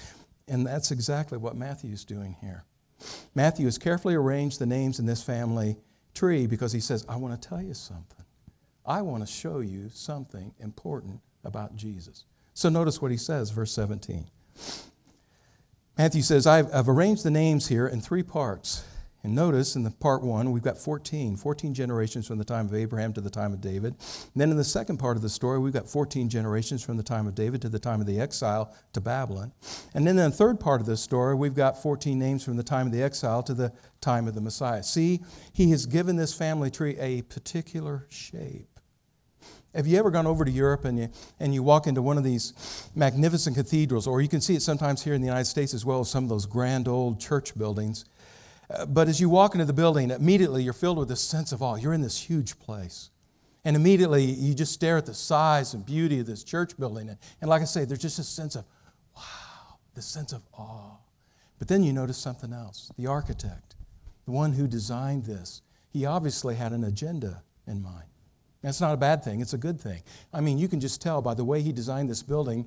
And 0.48 0.66
that's 0.66 0.90
exactly 0.90 1.38
what 1.38 1.54
Matthew 1.56 1.92
is 1.92 2.04
doing 2.04 2.36
here. 2.40 2.64
Matthew 3.34 3.66
has 3.66 3.78
carefully 3.78 4.14
arranged 4.14 4.58
the 4.58 4.66
names 4.66 4.98
in 4.98 5.06
this 5.06 5.22
family 5.22 5.76
tree 6.14 6.48
because 6.48 6.72
he 6.72 6.80
says, 6.80 7.06
I 7.08 7.16
want 7.16 7.40
to 7.40 7.48
tell 7.48 7.62
you 7.62 7.74
something. 7.74 8.24
I 8.84 9.02
want 9.02 9.24
to 9.24 9.32
show 9.32 9.60
you 9.60 9.88
something 9.90 10.52
important 10.58 11.20
about 11.44 11.76
Jesus. 11.76 12.24
So 12.54 12.68
notice 12.68 13.00
what 13.00 13.12
he 13.12 13.16
says, 13.16 13.50
verse 13.50 13.72
17. 13.72 14.26
Matthew 16.00 16.22
says, 16.22 16.46
I've, 16.46 16.74
I've, 16.74 16.88
arranged 16.88 17.24
the 17.24 17.30
names 17.30 17.68
here 17.68 17.86
in 17.86 18.00
three 18.00 18.22
parts. 18.22 18.86
And 19.22 19.34
notice 19.34 19.76
in 19.76 19.82
the 19.82 19.90
part 19.90 20.22
one, 20.22 20.50
we've 20.50 20.62
got 20.62 20.78
14, 20.78 21.36
14 21.36 21.74
generations 21.74 22.26
from 22.26 22.38
the 22.38 22.44
time 22.44 22.64
of 22.64 22.74
Abraham 22.74 23.12
to 23.12 23.20
the 23.20 23.28
time 23.28 23.52
of 23.52 23.60
David. 23.60 23.96
And 23.98 24.40
then 24.40 24.50
in 24.50 24.56
the 24.56 24.64
second 24.64 24.96
part 24.96 25.18
of 25.18 25.22
the 25.22 25.28
story, 25.28 25.58
we've 25.58 25.74
got 25.74 25.86
14 25.86 26.30
generations 26.30 26.82
from 26.82 26.96
the 26.96 27.02
time 27.02 27.26
of 27.26 27.34
David 27.34 27.60
to 27.60 27.68
the 27.68 27.78
time 27.78 28.00
of 28.00 28.06
the 28.06 28.18
exile 28.18 28.74
to 28.94 29.00
Babylon. 29.02 29.52
And 29.92 30.06
then 30.06 30.18
in 30.18 30.30
the 30.30 30.34
third 30.34 30.58
part 30.58 30.80
of 30.80 30.86
the 30.86 30.96
story, 30.96 31.34
we've 31.34 31.54
got 31.54 31.82
14 31.82 32.18
names 32.18 32.42
from 32.42 32.56
the 32.56 32.62
time 32.62 32.86
of 32.86 32.94
the 32.94 33.02
exile 33.02 33.42
to 33.42 33.52
the 33.52 33.70
time 34.00 34.26
of 34.26 34.34
the 34.34 34.40
Messiah. 34.40 34.82
See, 34.82 35.20
he 35.52 35.70
has 35.72 35.84
given 35.84 36.16
this 36.16 36.32
family 36.32 36.70
tree 36.70 36.96
a 36.98 37.20
particular 37.20 38.06
shape. 38.08 38.69
Have 39.74 39.86
you 39.86 39.98
ever 39.98 40.10
gone 40.10 40.26
over 40.26 40.44
to 40.44 40.50
Europe 40.50 40.84
and 40.84 40.98
you, 40.98 41.08
and 41.38 41.54
you 41.54 41.62
walk 41.62 41.86
into 41.86 42.02
one 42.02 42.18
of 42.18 42.24
these 42.24 42.88
magnificent 42.96 43.56
cathedrals, 43.56 44.06
or 44.06 44.20
you 44.20 44.28
can 44.28 44.40
see 44.40 44.56
it 44.56 44.62
sometimes 44.62 45.04
here 45.04 45.14
in 45.14 45.20
the 45.20 45.26
United 45.26 45.44
States 45.44 45.74
as 45.74 45.84
well 45.84 46.00
as 46.00 46.10
some 46.10 46.24
of 46.24 46.28
those 46.28 46.44
grand 46.44 46.88
old 46.88 47.20
church 47.20 47.56
buildings? 47.56 48.04
Uh, 48.68 48.86
but 48.86 49.08
as 49.08 49.20
you 49.20 49.28
walk 49.28 49.54
into 49.54 49.64
the 49.64 49.72
building, 49.72 50.10
immediately 50.10 50.64
you're 50.64 50.72
filled 50.72 50.98
with 50.98 51.08
this 51.08 51.20
sense 51.20 51.52
of 51.52 51.62
awe. 51.62 51.76
You're 51.76 51.92
in 51.92 52.00
this 52.00 52.20
huge 52.20 52.58
place. 52.58 53.10
And 53.64 53.76
immediately 53.76 54.24
you 54.24 54.54
just 54.54 54.72
stare 54.72 54.96
at 54.96 55.06
the 55.06 55.14
size 55.14 55.74
and 55.74 55.86
beauty 55.86 56.18
of 56.18 56.26
this 56.26 56.42
church 56.42 56.76
building. 56.76 57.08
And, 57.08 57.18
and 57.40 57.48
like 57.48 57.62
I 57.62 57.66
say, 57.66 57.84
there's 57.84 58.00
just 58.00 58.18
a 58.18 58.24
sense 58.24 58.56
of, 58.56 58.64
wow, 59.14 59.78
this 59.94 60.06
sense 60.06 60.32
of 60.32 60.42
awe. 60.52 60.96
But 61.58 61.68
then 61.68 61.84
you 61.84 61.92
notice 61.92 62.18
something 62.18 62.52
else. 62.52 62.90
The 62.96 63.06
architect, 63.06 63.76
the 64.24 64.32
one 64.32 64.52
who 64.52 64.66
designed 64.66 65.26
this, 65.26 65.62
he 65.92 66.06
obviously 66.06 66.56
had 66.56 66.72
an 66.72 66.84
agenda 66.84 67.42
in 67.66 67.82
mind. 67.82 68.06
That's 68.62 68.80
not 68.80 68.92
a 68.92 68.96
bad 68.96 69.24
thing, 69.24 69.40
it's 69.40 69.54
a 69.54 69.58
good 69.58 69.80
thing. 69.80 70.02
I 70.32 70.40
mean, 70.40 70.58
you 70.58 70.68
can 70.68 70.80
just 70.80 71.00
tell 71.00 71.22
by 71.22 71.34
the 71.34 71.44
way 71.44 71.62
he 71.62 71.72
designed 71.72 72.10
this 72.10 72.22
building, 72.22 72.66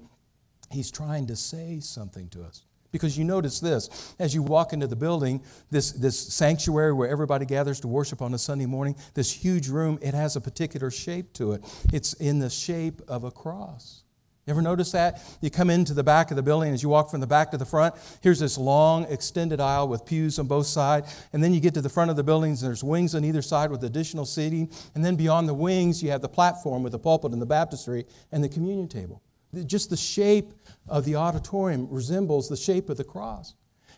he's 0.72 0.92
trying 0.92 1.28
to 1.28 1.36
say 1.36 1.80
something 1.80 2.30
to 2.30 2.44
us. 2.44 2.63
Because 2.92 3.18
you 3.18 3.24
notice 3.24 3.60
this, 3.60 4.13
as 4.19 4.36
you 4.36 4.44
walk 4.44 4.72
into 4.72 4.86
the 4.86 4.95
building, 4.95 5.44
this, 5.72 5.91
this 5.91 6.20
sanctuary 6.20 6.94
where 6.94 7.10
everybody 7.10 7.44
gathers 7.44 7.79
to 7.79 7.88
worship 7.88 8.22
on 8.22 8.36
a 8.36 8.38
Sunday 8.38 8.67
morning, 8.67 8.96
this 9.15 9.32
huge 9.32 9.67
room, 9.67 9.98
it 10.01 10.13
has 10.13 10.36
a 10.36 10.41
particular 10.41 10.91
shape 10.91 11.34
to 11.34 11.53
it. 11.53 11.63
It's 11.91 12.13
in 12.13 12.38
the 12.38 12.51
shape 12.51 13.01
of 13.08 13.24
a 13.24 13.32
cross. 13.32 14.02
You 14.45 14.51
ever 14.51 14.62
notice 14.62 14.91
that? 14.91 15.21
You 15.39 15.50
come 15.50 15.69
into 15.69 15.93
the 15.93 16.03
back 16.03 16.29
of 16.29 16.35
the 16.35 16.43
building, 16.43 16.73
as 16.73 16.83
you 16.83 16.89
walk 16.89 17.09
from 17.09 17.21
the 17.21 17.27
back 17.27 17.51
to 17.51 17.57
the 17.57 17.65
front, 17.65 17.95
here's 18.19 18.39
this 18.39 18.57
long 18.57 19.05
extended 19.05 19.62
aisle 19.62 19.88
with 19.88 20.05
pews 20.05 20.38
on 20.38 20.47
both 20.47 20.67
sides. 20.67 21.25
And 21.31 21.41
then 21.41 21.53
you 21.53 21.62
get 21.62 21.73
to 21.75 21.81
the 21.81 21.88
front 21.88 22.12
of 22.12 22.17
the 22.17 22.23
buildings, 22.23 22.62
and 22.62 22.69
there's 22.69 22.83
wings 22.83 23.15
on 23.15 23.23
either 23.23 23.41
side 23.41 23.71
with 23.71 23.85
additional 23.85 24.25
seating. 24.25 24.69
And 24.95 25.05
then 25.05 25.15
beyond 25.15 25.47
the 25.47 25.53
wings, 25.53 26.03
you 26.03 26.12
have 26.12 26.21
the 26.21 26.27
platform 26.27 26.83
with 26.83 26.91
the 26.91 27.00
pulpit 27.00 27.31
and 27.31 27.41
the 27.41 27.45
baptistry 27.45 28.05
and 28.33 28.43
the 28.43 28.50
communion 28.50 28.89
table. 28.89 29.21
Just 29.65 29.89
the 29.89 29.95
shape 29.97 30.51
of 30.89 31.05
the 31.05 31.15
auditorium 31.15 31.88
resembles 31.89 32.50
the 32.50 32.57
shape 32.57 32.89
of 32.89 32.97
the 32.97 33.03
cross. 33.05 33.53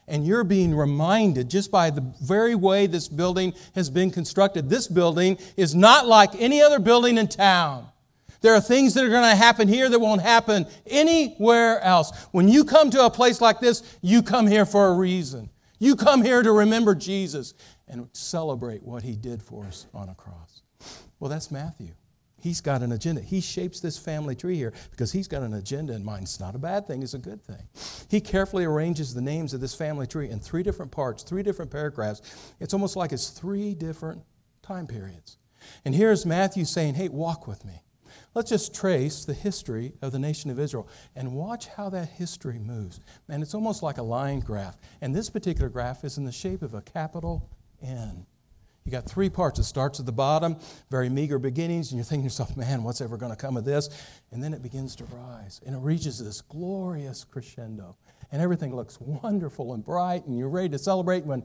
And 0.07 0.27
you're 0.27 0.43
being 0.43 0.75
reminded 0.75 1.49
just 1.49 1.71
by 1.71 1.89
the 1.89 2.01
very 2.21 2.53
way 2.53 2.85
this 2.85 3.07
building 3.07 3.55
has 3.73 3.89
been 3.89 4.11
constructed. 4.11 4.69
This 4.69 4.87
building 4.87 5.39
is 5.57 5.73
not 5.73 6.05
like 6.05 6.39
any 6.39 6.61
other 6.61 6.77
building 6.77 7.17
in 7.17 7.27
town. 7.27 7.87
There 8.45 8.53
are 8.53 8.61
things 8.61 8.93
that 8.93 9.03
are 9.03 9.09
going 9.09 9.27
to 9.27 9.35
happen 9.35 9.67
here 9.67 9.89
that 9.89 9.97
won't 9.97 10.21
happen 10.21 10.67
anywhere 10.85 11.81
else. 11.81 12.27
When 12.31 12.47
you 12.47 12.63
come 12.63 12.91
to 12.91 13.03
a 13.03 13.09
place 13.09 13.41
like 13.41 13.59
this, 13.59 13.97
you 14.03 14.21
come 14.21 14.45
here 14.45 14.67
for 14.67 14.89
a 14.89 14.93
reason. 14.93 15.49
You 15.79 15.95
come 15.95 16.21
here 16.21 16.43
to 16.43 16.51
remember 16.51 16.93
Jesus 16.93 17.55
and 17.87 18.07
celebrate 18.13 18.83
what 18.83 19.01
he 19.01 19.15
did 19.15 19.41
for 19.41 19.65
us 19.65 19.87
on 19.95 20.09
a 20.09 20.13
cross. 20.13 20.61
Well, 21.19 21.31
that's 21.31 21.49
Matthew. 21.49 21.95
He's 22.39 22.61
got 22.61 22.83
an 22.83 22.91
agenda. 22.91 23.21
He 23.21 23.41
shapes 23.41 23.79
this 23.79 23.97
family 23.97 24.35
tree 24.35 24.57
here 24.57 24.73
because 24.91 25.11
he's 25.11 25.27
got 25.27 25.41
an 25.41 25.55
agenda 25.55 25.93
in 25.93 26.05
mind. 26.05 26.25
It's 26.25 26.39
not 26.39 26.53
a 26.53 26.59
bad 26.59 26.85
thing, 26.85 27.01
it's 27.01 27.15
a 27.15 27.17
good 27.17 27.41
thing. 27.41 27.67
He 28.11 28.21
carefully 28.21 28.65
arranges 28.65 29.15
the 29.15 29.23
names 29.23 29.55
of 29.55 29.59
this 29.59 29.73
family 29.73 30.05
tree 30.05 30.29
in 30.29 30.39
three 30.39 30.61
different 30.61 30.91
parts, 30.91 31.23
three 31.23 31.41
different 31.41 31.71
paragraphs. 31.71 32.53
It's 32.59 32.75
almost 32.75 32.95
like 32.95 33.11
it's 33.11 33.29
three 33.29 33.73
different 33.73 34.21
time 34.61 34.85
periods. 34.85 35.37
And 35.83 35.95
here's 35.95 36.27
Matthew 36.27 36.65
saying, 36.65 36.93
Hey, 36.93 37.09
walk 37.09 37.47
with 37.47 37.65
me. 37.65 37.81
Let's 38.35 38.49
just 38.49 38.75
trace 38.75 39.23
the 39.23 39.33
history 39.33 39.93
of 40.01 40.11
the 40.11 40.19
nation 40.19 40.51
of 40.51 40.59
Israel 40.59 40.89
and 41.15 41.33
watch 41.33 41.67
how 41.67 41.89
that 41.91 42.09
history 42.09 42.59
moves. 42.59 42.99
And 43.29 43.41
it's 43.41 43.55
almost 43.55 43.81
like 43.81 43.97
a 43.97 44.03
line 44.03 44.41
graph. 44.41 44.77
And 44.99 45.15
this 45.15 45.29
particular 45.29 45.69
graph 45.69 46.03
is 46.03 46.17
in 46.17 46.25
the 46.25 46.33
shape 46.33 46.61
of 46.61 46.73
a 46.73 46.81
capital 46.81 47.49
N. 47.81 48.25
You 48.83 48.91
got 48.91 49.05
three 49.09 49.29
parts. 49.29 49.57
It 49.57 49.63
starts 49.63 50.01
at 50.01 50.05
the 50.05 50.11
bottom, 50.11 50.57
very 50.91 51.09
meager 51.09 51.39
beginnings, 51.39 51.91
and 51.91 51.97
you're 51.97 52.05
thinking 52.05 52.23
to 52.23 52.25
yourself, 52.25 52.55
man, 52.57 52.83
what's 52.83 53.01
ever 53.01 53.17
going 53.17 53.31
to 53.31 53.37
come 53.37 53.57
of 53.57 53.63
this? 53.65 53.89
And 54.31 54.43
then 54.43 54.53
it 54.53 54.61
begins 54.61 54.95
to 54.97 55.05
rise, 55.05 55.59
and 55.65 55.73
it 55.73 55.79
reaches 55.79 56.23
this 56.23 56.41
glorious 56.41 57.23
crescendo. 57.23 57.95
And 58.31 58.41
everything 58.41 58.75
looks 58.75 58.99
wonderful 58.99 59.73
and 59.73 59.83
bright, 59.83 60.25
and 60.25 60.37
you're 60.37 60.49
ready 60.49 60.69
to 60.69 60.77
celebrate 60.77 61.25
when 61.25 61.43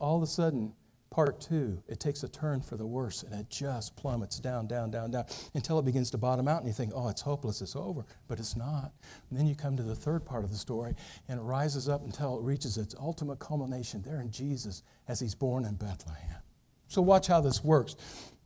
all 0.00 0.16
of 0.16 0.22
a 0.22 0.26
sudden 0.26 0.72
Part 1.10 1.40
two, 1.40 1.82
it 1.88 1.98
takes 1.98 2.22
a 2.22 2.28
turn 2.28 2.60
for 2.60 2.76
the 2.76 2.86
worse 2.86 3.24
and 3.24 3.34
it 3.34 3.50
just 3.50 3.96
plummets 3.96 4.38
down, 4.38 4.68
down, 4.68 4.92
down, 4.92 5.10
down 5.10 5.24
until 5.54 5.80
it 5.80 5.84
begins 5.84 6.08
to 6.12 6.18
bottom 6.18 6.46
out 6.46 6.58
and 6.58 6.68
you 6.68 6.72
think, 6.72 6.92
oh, 6.94 7.08
it's 7.08 7.20
hopeless, 7.20 7.60
it's 7.60 7.74
over. 7.74 8.06
But 8.28 8.38
it's 8.38 8.56
not. 8.56 8.92
And 9.28 9.36
then 9.36 9.48
you 9.48 9.56
come 9.56 9.76
to 9.76 9.82
the 9.82 9.96
third 9.96 10.24
part 10.24 10.44
of 10.44 10.50
the 10.50 10.56
story 10.56 10.94
and 11.28 11.40
it 11.40 11.42
rises 11.42 11.88
up 11.88 12.04
until 12.04 12.38
it 12.38 12.42
reaches 12.42 12.76
its 12.76 12.94
ultimate 13.00 13.40
culmination 13.40 14.02
there 14.02 14.20
in 14.20 14.30
Jesus 14.30 14.84
as 15.08 15.18
he's 15.18 15.34
born 15.34 15.64
in 15.64 15.74
Bethlehem. 15.74 16.42
So 16.86 17.02
watch 17.02 17.26
how 17.26 17.40
this 17.40 17.64
works. 17.64 17.96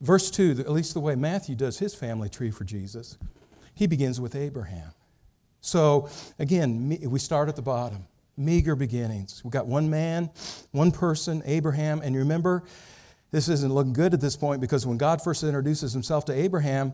Verse 0.01 0.31
2, 0.31 0.55
at 0.59 0.71
least 0.71 0.95
the 0.95 0.99
way 0.99 1.13
Matthew 1.13 1.53
does 1.53 1.77
his 1.77 1.93
family 1.93 2.29
tree 2.29 2.49
for 2.49 2.63
Jesus, 2.63 3.19
he 3.75 3.85
begins 3.85 4.19
with 4.19 4.35
Abraham. 4.35 4.91
So 5.61 6.09
again, 6.39 6.97
we 7.09 7.19
start 7.19 7.47
at 7.47 7.55
the 7.55 7.61
bottom 7.61 8.07
meager 8.37 8.75
beginnings. 8.75 9.41
We've 9.43 9.51
got 9.51 9.67
one 9.67 9.89
man, 9.89 10.29
one 10.71 10.91
person, 10.91 11.41
Abraham. 11.45 12.01
And 12.01 12.13
you 12.13 12.19
remember, 12.19 12.63
this 13.31 13.49
isn't 13.49 13.73
looking 13.73 13.93
good 13.93 14.13
at 14.13 14.21
this 14.21 14.35
point 14.35 14.61
because 14.61 14.85
when 14.85 14.97
God 14.97 15.21
first 15.21 15.43
introduces 15.43 15.93
himself 15.93 16.25
to 16.25 16.33
Abraham, 16.33 16.93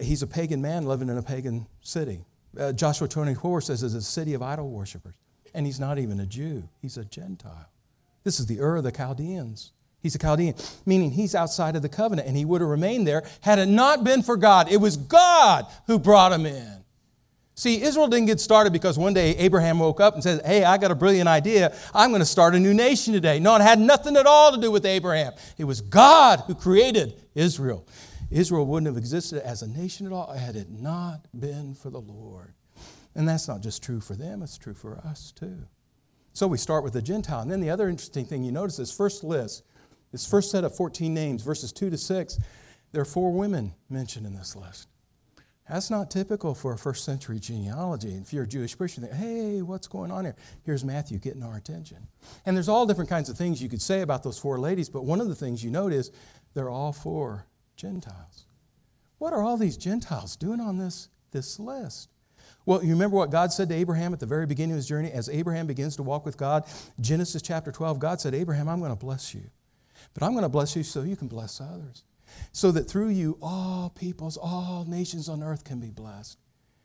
he's 0.00 0.22
a 0.22 0.26
pagan 0.26 0.62
man 0.62 0.86
living 0.86 1.08
in 1.08 1.18
a 1.18 1.22
pagan 1.22 1.66
city. 1.80 2.24
Uh, 2.58 2.72
Joshua 2.72 3.08
24 3.08 3.60
says 3.62 3.82
it's 3.82 3.94
a 3.94 4.02
city 4.02 4.34
of 4.34 4.42
idol 4.42 4.70
worshippers. 4.70 5.14
And 5.54 5.66
he's 5.66 5.80
not 5.80 5.98
even 5.98 6.20
a 6.20 6.26
Jew, 6.26 6.68
he's 6.80 6.96
a 6.96 7.04
Gentile. 7.04 7.68
This 8.22 8.38
is 8.38 8.46
the 8.46 8.60
Ur 8.60 8.76
of 8.76 8.84
the 8.84 8.92
Chaldeans. 8.92 9.72
He's 10.02 10.14
a 10.14 10.18
Chaldean, 10.18 10.54
meaning 10.86 11.10
he's 11.10 11.34
outside 11.34 11.76
of 11.76 11.82
the 11.82 11.88
covenant, 11.88 12.26
and 12.26 12.36
he 12.36 12.44
would 12.44 12.62
have 12.62 12.70
remained 12.70 13.06
there 13.06 13.22
had 13.42 13.58
it 13.58 13.66
not 13.66 14.02
been 14.02 14.22
for 14.22 14.36
God. 14.36 14.70
It 14.72 14.78
was 14.78 14.96
God 14.96 15.66
who 15.86 15.98
brought 15.98 16.32
him 16.32 16.46
in. 16.46 16.84
See, 17.60 17.82
Israel 17.82 18.08
didn't 18.08 18.24
get 18.24 18.40
started 18.40 18.72
because 18.72 18.98
one 18.98 19.12
day 19.12 19.36
Abraham 19.36 19.80
woke 19.80 20.00
up 20.00 20.14
and 20.14 20.22
said, 20.22 20.40
Hey, 20.46 20.64
I 20.64 20.78
got 20.78 20.90
a 20.92 20.94
brilliant 20.94 21.28
idea. 21.28 21.76
I'm 21.92 22.08
going 22.08 22.20
to 22.20 22.26
start 22.26 22.54
a 22.54 22.58
new 22.58 22.72
nation 22.72 23.12
today. 23.12 23.38
No, 23.38 23.54
it 23.54 23.60
had 23.60 23.78
nothing 23.78 24.16
at 24.16 24.24
all 24.24 24.50
to 24.52 24.58
do 24.58 24.70
with 24.70 24.86
Abraham. 24.86 25.34
It 25.58 25.64
was 25.64 25.82
God 25.82 26.42
who 26.46 26.54
created 26.54 27.22
Israel. 27.34 27.86
Israel 28.30 28.64
wouldn't 28.64 28.86
have 28.86 28.96
existed 28.96 29.46
as 29.46 29.60
a 29.60 29.68
nation 29.68 30.06
at 30.06 30.12
all 30.14 30.32
had 30.32 30.56
it 30.56 30.70
not 30.70 31.26
been 31.38 31.74
for 31.74 31.90
the 31.90 32.00
Lord. 32.00 32.54
And 33.14 33.28
that's 33.28 33.46
not 33.46 33.60
just 33.60 33.82
true 33.82 34.00
for 34.00 34.14
them, 34.14 34.42
it's 34.42 34.56
true 34.56 34.72
for 34.72 34.96
us 34.96 35.30
too. 35.30 35.66
So 36.32 36.46
we 36.46 36.56
start 36.56 36.82
with 36.82 36.94
the 36.94 37.02
Gentile. 37.02 37.42
And 37.42 37.50
then 37.50 37.60
the 37.60 37.68
other 37.68 37.90
interesting 37.90 38.24
thing 38.24 38.42
you 38.42 38.52
notice 38.52 38.78
is 38.78 38.90
first 38.90 39.22
list, 39.22 39.64
this 40.12 40.24
first 40.24 40.50
set 40.50 40.64
of 40.64 40.74
14 40.74 41.12
names, 41.12 41.42
verses 41.42 41.72
2 41.72 41.90
to 41.90 41.98
6, 41.98 42.38
there 42.92 43.02
are 43.02 43.04
four 43.04 43.30
women 43.30 43.74
mentioned 43.90 44.24
in 44.24 44.34
this 44.34 44.56
list. 44.56 44.88
That's 45.70 45.88
not 45.88 46.10
typical 46.10 46.52
for 46.52 46.72
a 46.72 46.78
first 46.78 47.04
century 47.04 47.38
genealogy. 47.38 48.10
And 48.10 48.26
if 48.26 48.32
you're 48.32 48.42
a 48.42 48.48
Jewish 48.48 48.76
person, 48.76 49.04
you 49.04 49.08
think, 49.08 49.20
hey, 49.20 49.62
what's 49.62 49.86
going 49.86 50.10
on 50.10 50.24
here? 50.24 50.34
Here's 50.64 50.84
Matthew 50.84 51.18
getting 51.18 51.44
our 51.44 51.56
attention. 51.56 52.08
And 52.44 52.56
there's 52.56 52.68
all 52.68 52.86
different 52.86 53.08
kinds 53.08 53.28
of 53.28 53.38
things 53.38 53.62
you 53.62 53.68
could 53.68 53.80
say 53.80 54.00
about 54.00 54.24
those 54.24 54.36
four 54.36 54.58
ladies, 54.58 54.88
but 54.88 55.04
one 55.04 55.20
of 55.20 55.28
the 55.28 55.34
things 55.36 55.62
you 55.62 55.70
note 55.70 55.92
is 55.92 56.10
they're 56.54 56.68
all 56.68 56.92
four 56.92 57.46
Gentiles. 57.76 58.46
What 59.18 59.32
are 59.32 59.44
all 59.44 59.56
these 59.56 59.76
Gentiles 59.76 60.34
doing 60.34 60.60
on 60.60 60.76
this, 60.78 61.08
this 61.30 61.60
list? 61.60 62.08
Well, 62.66 62.82
you 62.82 62.90
remember 62.90 63.16
what 63.16 63.30
God 63.30 63.52
said 63.52 63.68
to 63.68 63.74
Abraham 63.76 64.12
at 64.12 64.18
the 64.18 64.26
very 64.26 64.46
beginning 64.46 64.72
of 64.72 64.78
his 64.78 64.88
journey? 64.88 65.12
As 65.12 65.28
Abraham 65.28 65.68
begins 65.68 65.94
to 65.96 66.02
walk 66.02 66.26
with 66.26 66.36
God, 66.36 66.64
Genesis 67.00 67.42
chapter 67.42 67.70
12, 67.70 68.00
God 68.00 68.20
said, 68.20 68.34
Abraham, 68.34 68.68
I'm 68.68 68.80
going 68.80 68.90
to 68.90 68.96
bless 68.96 69.34
you. 69.34 69.42
But 70.14 70.24
I'm 70.24 70.32
going 70.32 70.42
to 70.42 70.48
bless 70.48 70.74
you 70.74 70.82
so 70.82 71.02
you 71.02 71.14
can 71.14 71.28
bless 71.28 71.60
others 71.60 72.02
so 72.52 72.72
that 72.72 72.88
through 72.88 73.10
you 73.10 73.38
all 73.42 73.90
peoples, 73.90 74.36
all 74.36 74.84
nations 74.88 75.28
on 75.28 75.42
earth 75.42 75.64
can 75.64 75.80
be 75.80 75.90
blessed. 75.90 76.38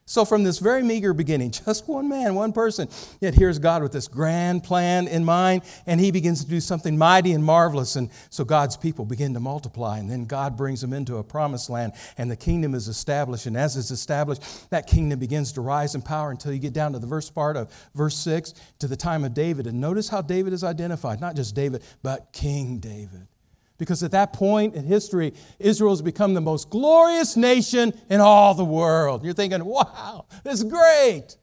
So, 0.07 0.23
from 0.23 0.43
this 0.43 0.59
very 0.59 0.83
meager 0.83 1.15
beginning, 1.15 1.49
just 1.65 1.87
one 1.87 2.07
man, 2.07 2.35
one 2.35 2.53
person, 2.53 2.87
yet 3.21 3.33
here's 3.33 3.57
God 3.57 3.81
with 3.81 3.91
this 3.91 4.07
grand 4.07 4.63
plan 4.63 5.07
in 5.07 5.25
mind, 5.25 5.63
and 5.87 5.99
he 5.99 6.11
begins 6.11 6.43
to 6.43 6.49
do 6.49 6.59
something 6.59 6.95
mighty 6.95 7.31
and 7.31 7.43
marvelous. 7.43 7.95
And 7.95 8.11
so, 8.29 8.43
God's 8.43 8.77
people 8.77 9.05
begin 9.05 9.33
to 9.33 9.39
multiply, 9.39 9.97
and 9.97 10.09
then 10.09 10.25
God 10.25 10.55
brings 10.55 10.79
them 10.81 10.93
into 10.93 11.17
a 11.17 11.23
promised 11.23 11.71
land, 11.71 11.93
and 12.19 12.29
the 12.29 12.35
kingdom 12.35 12.75
is 12.75 12.87
established. 12.87 13.47
And 13.47 13.57
as 13.57 13.77
it's 13.77 13.89
established, 13.89 14.69
that 14.69 14.85
kingdom 14.85 15.17
begins 15.17 15.51
to 15.53 15.61
rise 15.61 15.95
in 15.95 16.03
power 16.03 16.29
until 16.29 16.53
you 16.53 16.59
get 16.59 16.73
down 16.73 16.93
to 16.93 16.99
the 16.99 17.07
verse 17.07 17.31
part 17.31 17.57
of 17.57 17.73
verse 17.95 18.15
6 18.17 18.53
to 18.79 18.87
the 18.87 18.95
time 18.95 19.23
of 19.23 19.33
David. 19.33 19.65
And 19.65 19.81
notice 19.81 20.07
how 20.07 20.21
David 20.21 20.53
is 20.53 20.63
identified 20.63 21.19
not 21.19 21.35
just 21.35 21.55
David, 21.55 21.81
but 22.03 22.31
King 22.31 22.77
David. 22.77 23.27
Because 23.77 24.03
at 24.03 24.11
that 24.11 24.31
point 24.31 24.75
in 24.75 24.85
history, 24.85 25.33
Israel 25.59 25.91
has 25.91 26.01
become 26.01 26.33
the 26.33 26.41
most 26.41 26.69
glorious 26.69 27.35
nation 27.35 27.93
in 28.09 28.21
all 28.21 28.53
the 28.53 28.63
world. 28.63 29.23
You're 29.23 29.33
thinking, 29.33 29.63
wow, 29.65 30.25
this 30.43 30.55
is 30.55 30.63
great. 30.63 31.37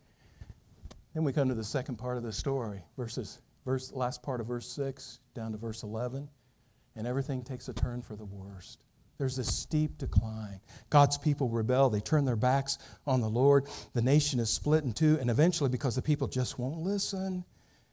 Then 1.14 1.24
we 1.24 1.32
come 1.32 1.48
to 1.48 1.54
the 1.54 1.64
second 1.64 1.96
part 1.96 2.16
of 2.16 2.22
the 2.22 2.32
story, 2.32 2.82
verses, 2.96 3.40
verse, 3.66 3.92
last 3.92 4.22
part 4.22 4.40
of 4.40 4.46
verse 4.46 4.66
6 4.70 5.20
down 5.34 5.52
to 5.52 5.58
verse 5.58 5.82
11, 5.82 6.28
and 6.96 7.06
everything 7.06 7.42
takes 7.42 7.68
a 7.68 7.74
turn 7.74 8.00
for 8.00 8.16
the 8.16 8.24
worst. 8.24 8.84
There's 9.18 9.36
this 9.36 9.54
steep 9.54 9.98
decline. 9.98 10.60
God's 10.90 11.18
people 11.18 11.48
rebel. 11.48 11.90
They 11.90 12.00
turn 12.00 12.24
their 12.24 12.34
backs 12.34 12.78
on 13.06 13.20
the 13.20 13.28
Lord. 13.28 13.66
The 13.92 14.02
nation 14.02 14.40
is 14.40 14.50
split 14.50 14.84
in 14.84 14.92
two, 14.94 15.18
and 15.20 15.30
eventually, 15.30 15.70
because 15.70 15.94
the 15.94 16.02
people 16.02 16.26
just 16.26 16.58
won't 16.58 16.78
listen, 16.78 17.44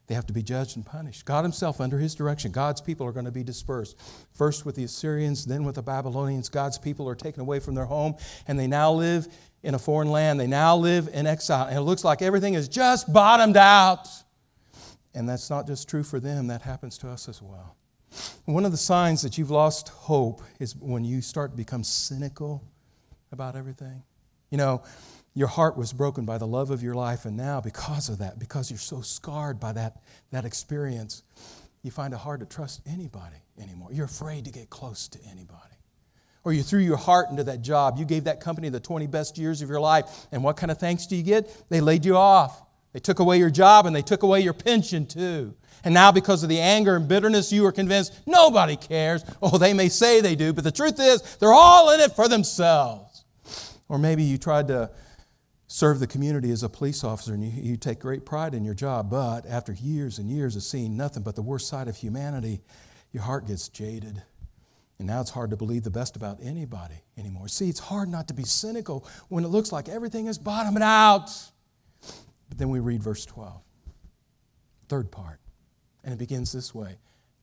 they 0.10 0.16
have 0.16 0.26
to 0.26 0.34
be 0.34 0.42
judged 0.42 0.76
and 0.76 0.84
punished. 0.84 1.24
God 1.24 1.44
Himself, 1.44 1.80
under 1.80 2.00
His 2.00 2.16
direction, 2.16 2.52
God's 2.52 2.82
people 2.82 3.06
are 3.06 3.12
going 3.12 3.26
to 3.26 3.32
be 3.32 3.44
dispersed. 3.44 3.96
First 4.34 4.66
with 4.66 4.74
the 4.74 4.84
Assyrians, 4.84 5.46
then 5.46 5.64
with 5.64 5.76
the 5.76 5.84
Babylonians. 5.84 6.50
God's 6.50 6.80
people 6.80 7.08
are 7.08 7.14
taken 7.14 7.42
away 7.42 7.60
from 7.60 7.76
their 7.76 7.86
home, 7.86 8.16
and 8.48 8.60
they 8.60 8.66
now 8.66 8.92
live 8.92 9.28
in 9.62 9.76
a 9.76 9.80
foreign 9.80 10.10
land. 10.10 10.40
They 10.40 10.48
now 10.48 10.76
live 10.76 11.10
in 11.14 11.28
exile. 11.28 11.68
And 11.68 11.78
it 11.78 11.82
looks 11.82 12.04
like 12.04 12.24
everything 12.24 12.56
is 12.56 12.68
just 12.68 13.14
bottomed 13.14 13.56
out. 13.56 14.08
And 15.14 15.30
that's 15.30 15.52
not 15.52 15.68
just 15.68 15.88
true 15.88 16.02
for 16.02 16.20
them, 16.20 16.48
that 16.48 16.64
happens 16.64 16.98
to 17.00 17.10
us 17.10 17.30
as 17.30 17.40
well. 17.40 17.76
One 18.46 18.66
of 18.66 18.72
the 18.72 18.78
signs 18.78 19.22
that 19.22 19.38
you've 19.38 19.52
lost 19.52 19.90
hope 19.90 20.42
is 20.60 20.76
when 20.76 21.06
you 21.06 21.22
start 21.22 21.52
to 21.52 21.58
become 21.58 21.84
cynical 21.84 22.64
about 23.32 23.56
everything. 23.56 24.02
You 24.50 24.58
know, 24.58 24.82
your 25.40 25.48
heart 25.48 25.78
was 25.78 25.94
broken 25.94 26.26
by 26.26 26.38
the 26.38 26.46
love 26.46 26.70
of 26.70 26.84
your 26.84 26.96
life, 26.96 27.24
and 27.24 27.38
now, 27.38 27.62
because 27.62 28.10
of 28.10 28.18
that, 28.18 28.40
because 28.40 28.70
you're 28.70 28.78
so 28.78 29.00
scarred 29.00 29.58
by 29.58 29.72
that, 29.72 30.02
that 30.32 30.44
experience, 30.44 31.24
you 31.82 31.92
find 31.92 32.14
it 32.14 32.18
hard 32.18 32.42
to 32.42 32.46
trust 32.46 32.82
anybody 32.86 33.38
anymore. 33.58 33.88
You're 33.90 34.08
afraid 34.08 34.44
to 34.44 34.52
get 34.52 34.70
close 34.70 35.08
to 35.08 35.20
anybody. 35.32 35.78
Or 36.44 36.52
you 36.52 36.62
threw 36.62 36.82
your 36.82 36.98
heart 36.98 37.30
into 37.30 37.46
that 37.46 37.62
job. 37.62 37.98
You 37.98 38.04
gave 38.04 38.26
that 38.26 38.42
company 38.42 38.68
the 38.68 38.82
20 38.82 39.08
best 39.08 39.38
years 39.38 39.62
of 39.62 39.70
your 39.70 39.80
life, 39.80 40.28
and 40.34 40.44
what 40.44 40.58
kind 40.58 40.72
of 40.72 40.78
thanks 40.78 41.08
do 41.08 41.16
you 41.16 41.24
get? 41.24 41.50
They 41.70 41.80
laid 41.80 42.04
you 42.04 42.18
off. 42.18 42.62
They 42.92 43.00
took 43.00 43.20
away 43.20 43.38
your 43.38 43.50
job 43.50 43.86
and 43.86 43.96
they 43.96 44.02
took 44.02 44.24
away 44.24 44.42
your 44.42 44.52
pension 44.52 45.06
too. 45.06 45.56
And 45.86 45.94
now, 45.94 46.12
because 46.12 46.44
of 46.44 46.50
the 46.50 46.60
anger 46.60 46.98
and 46.98 47.08
bitterness, 47.08 47.50
you 47.50 47.66
are 47.66 47.72
convinced 47.72 48.20
nobody 48.26 48.76
cares. 48.76 49.24
Oh, 49.42 49.58
they 49.58 49.74
may 49.74 49.88
say 49.88 50.20
they 50.20 50.36
do, 50.36 50.52
but 50.52 50.66
the 50.66 50.72
truth 50.74 51.00
is, 51.00 51.38
they're 51.38 51.54
all 51.54 51.92
in 51.92 52.02
it 52.02 52.12
for 52.12 52.28
themselves. 52.28 53.24
Or 53.88 53.98
maybe 53.98 54.24
you 54.24 54.38
tried 54.38 54.68
to 54.68 54.92
serve 55.72 56.00
the 56.00 56.08
community 56.08 56.50
as 56.50 56.64
a 56.64 56.68
police 56.68 57.04
officer 57.04 57.32
and 57.32 57.44
you, 57.44 57.52
you, 57.62 57.78
take 57.78 58.00
great 58.00 58.26
pride 58.26 58.56
in 58.56 58.66
your 58.66 58.74
job, 58.74 59.08
but 59.08 59.46
after 59.46 59.72
years 59.72 60.18
and 60.18 60.28
years 60.30 60.56
of 60.56 60.64
seeing 60.64 60.98
nothing 60.98 61.22
but 61.22 61.36
the 61.36 61.44
worst 61.44 61.68
side 61.68 61.88
of 61.88 61.96
humanity, 61.96 62.60
your 63.14 63.22
heart 63.22 63.46
gets 63.46 63.70
jaded. 63.70 64.24
And 64.98 65.08
now 65.08 65.22
it's 65.22 65.30
hard 65.30 65.52
to 65.52 65.56
believe 65.56 65.84
the 65.84 65.92
best 65.92 66.16
about 66.16 66.40
anybody 66.42 66.96
anymore. 67.20 67.48
See, 67.48 67.70
it's 67.70 67.80
hard 67.80 68.10
not 68.10 68.28
to 68.30 68.34
be 68.34 68.44
cynical 68.44 69.06
when 69.30 69.46
it 69.46 69.50
looks 69.50 69.72
like 69.72 69.88
everything 69.88 70.26
is 70.26 70.40
bottoming 70.40 70.82
out. 70.82 71.30
But 72.50 72.58
then 72.58 72.70
we 72.70 72.80
read 72.80 73.04
verse 73.04 73.24
12, 73.28 73.62
third 74.88 75.12
part, 75.12 75.40
and 76.04 76.12
it 76.12 76.18
begins 76.18 76.52
this 76.52 76.74
way 76.74 76.98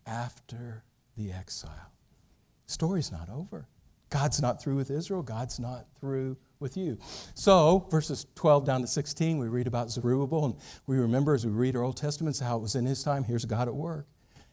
after 0.05 0.83
the 1.17 1.31
exile. 1.31 1.93
Story's 2.67 3.13
not 3.13 3.31
over. 3.31 3.69
God's 4.11 4.41
not 4.41 4.63
through 4.63 4.77
with 4.77 4.91
Israel, 4.91 5.23
God's 5.23 5.59
not 5.59 5.87
through 5.99 6.37
with 6.61 6.77
you. 6.77 6.99
So, 7.35 7.87
verses 7.91 8.27
12 8.35 8.65
down 8.65 8.81
to 8.81 8.87
16, 8.87 9.39
we 9.39 9.49
read 9.49 9.67
about 9.67 9.91
Zerubbabel, 9.91 10.45
and 10.45 10.55
we 10.87 10.97
remember 10.97 11.35
as 11.35 11.45
we 11.45 11.53
read 11.53 11.77
our 11.77 11.83
Old 11.83 11.97
Testaments 11.97 12.39
how 12.39 12.57
it 12.57 12.61
was 12.61 12.75
in 12.75 12.87
his 12.87 13.03
time. 13.03 13.25
Here's 13.25 13.45
God 13.45 13.69
at 13.69 13.75
work. 13.75 14.07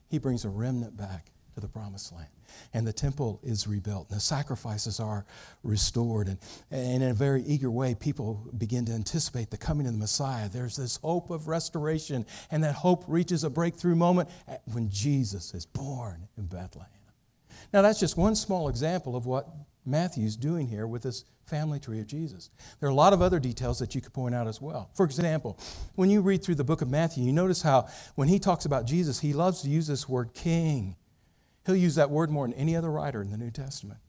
He 0.09 0.17
brings 0.17 0.43
a 0.45 0.49
remnant 0.49 0.97
back 0.97 1.31
to 1.53 1.59
the 1.59 1.67
promised 1.67 2.11
land. 2.13 2.27
And 2.73 2.85
the 2.85 2.93
temple 2.93 3.39
is 3.43 3.67
rebuilt, 3.67 4.09
and 4.09 4.17
the 4.17 4.21
sacrifices 4.21 4.99
are 4.99 5.25
restored. 5.63 6.27
And, 6.27 6.37
and 6.69 7.03
in 7.03 7.09
a 7.09 7.13
very 7.13 7.41
eager 7.43 7.71
way, 7.71 7.95
people 7.95 8.47
begin 8.55 8.85
to 8.85 8.91
anticipate 8.91 9.49
the 9.49 9.57
coming 9.57 9.87
of 9.87 9.93
the 9.93 9.99
Messiah. 9.99 10.49
There's 10.49 10.75
this 10.75 10.97
hope 10.97 11.29
of 11.31 11.47
restoration, 11.47 12.25
and 12.51 12.63
that 12.63 12.75
hope 12.75 13.05
reaches 13.07 13.43
a 13.43 13.49
breakthrough 13.49 13.95
moment 13.95 14.29
when 14.71 14.89
Jesus 14.89 15.53
is 15.53 15.65
born 15.65 16.27
in 16.37 16.45
Bethlehem. 16.45 16.89
Now, 17.73 17.81
that's 17.81 17.99
just 17.99 18.15
one 18.15 18.35
small 18.35 18.69
example 18.69 19.15
of 19.15 19.25
what 19.25 19.47
Matthew's 19.85 20.37
doing 20.37 20.67
here 20.67 20.87
with 20.87 21.01
this 21.01 21.25
family 21.45 21.79
tree 21.79 21.99
of 21.99 22.07
Jesus. 22.07 22.49
There 22.79 22.87
are 22.87 22.91
a 22.91 22.95
lot 22.95 23.13
of 23.13 23.21
other 23.21 23.39
details 23.39 23.79
that 23.79 23.95
you 23.95 24.01
could 24.01 24.13
point 24.13 24.35
out 24.35 24.47
as 24.47 24.61
well. 24.61 24.91
For 24.93 25.05
example, 25.05 25.59
when 25.95 26.09
you 26.09 26.21
read 26.21 26.43
through 26.43 26.55
the 26.55 26.63
book 26.63 26.81
of 26.81 26.89
Matthew, 26.89 27.23
you 27.23 27.33
notice 27.33 27.61
how 27.63 27.87
when 28.15 28.27
he 28.27 28.39
talks 28.39 28.65
about 28.65 28.85
Jesus, 28.85 29.19
he 29.19 29.33
loves 29.33 29.61
to 29.63 29.69
use 29.69 29.87
this 29.87 30.07
word 30.07 30.33
king. 30.33 30.95
He'll 31.65 31.75
use 31.75 31.95
that 31.95 32.09
word 32.09 32.29
more 32.29 32.47
than 32.47 32.55
any 32.55 32.75
other 32.75 32.91
writer 32.91 33.21
in 33.21 33.31
the 33.31 33.37
New 33.37 33.51
Testament. 33.51 33.99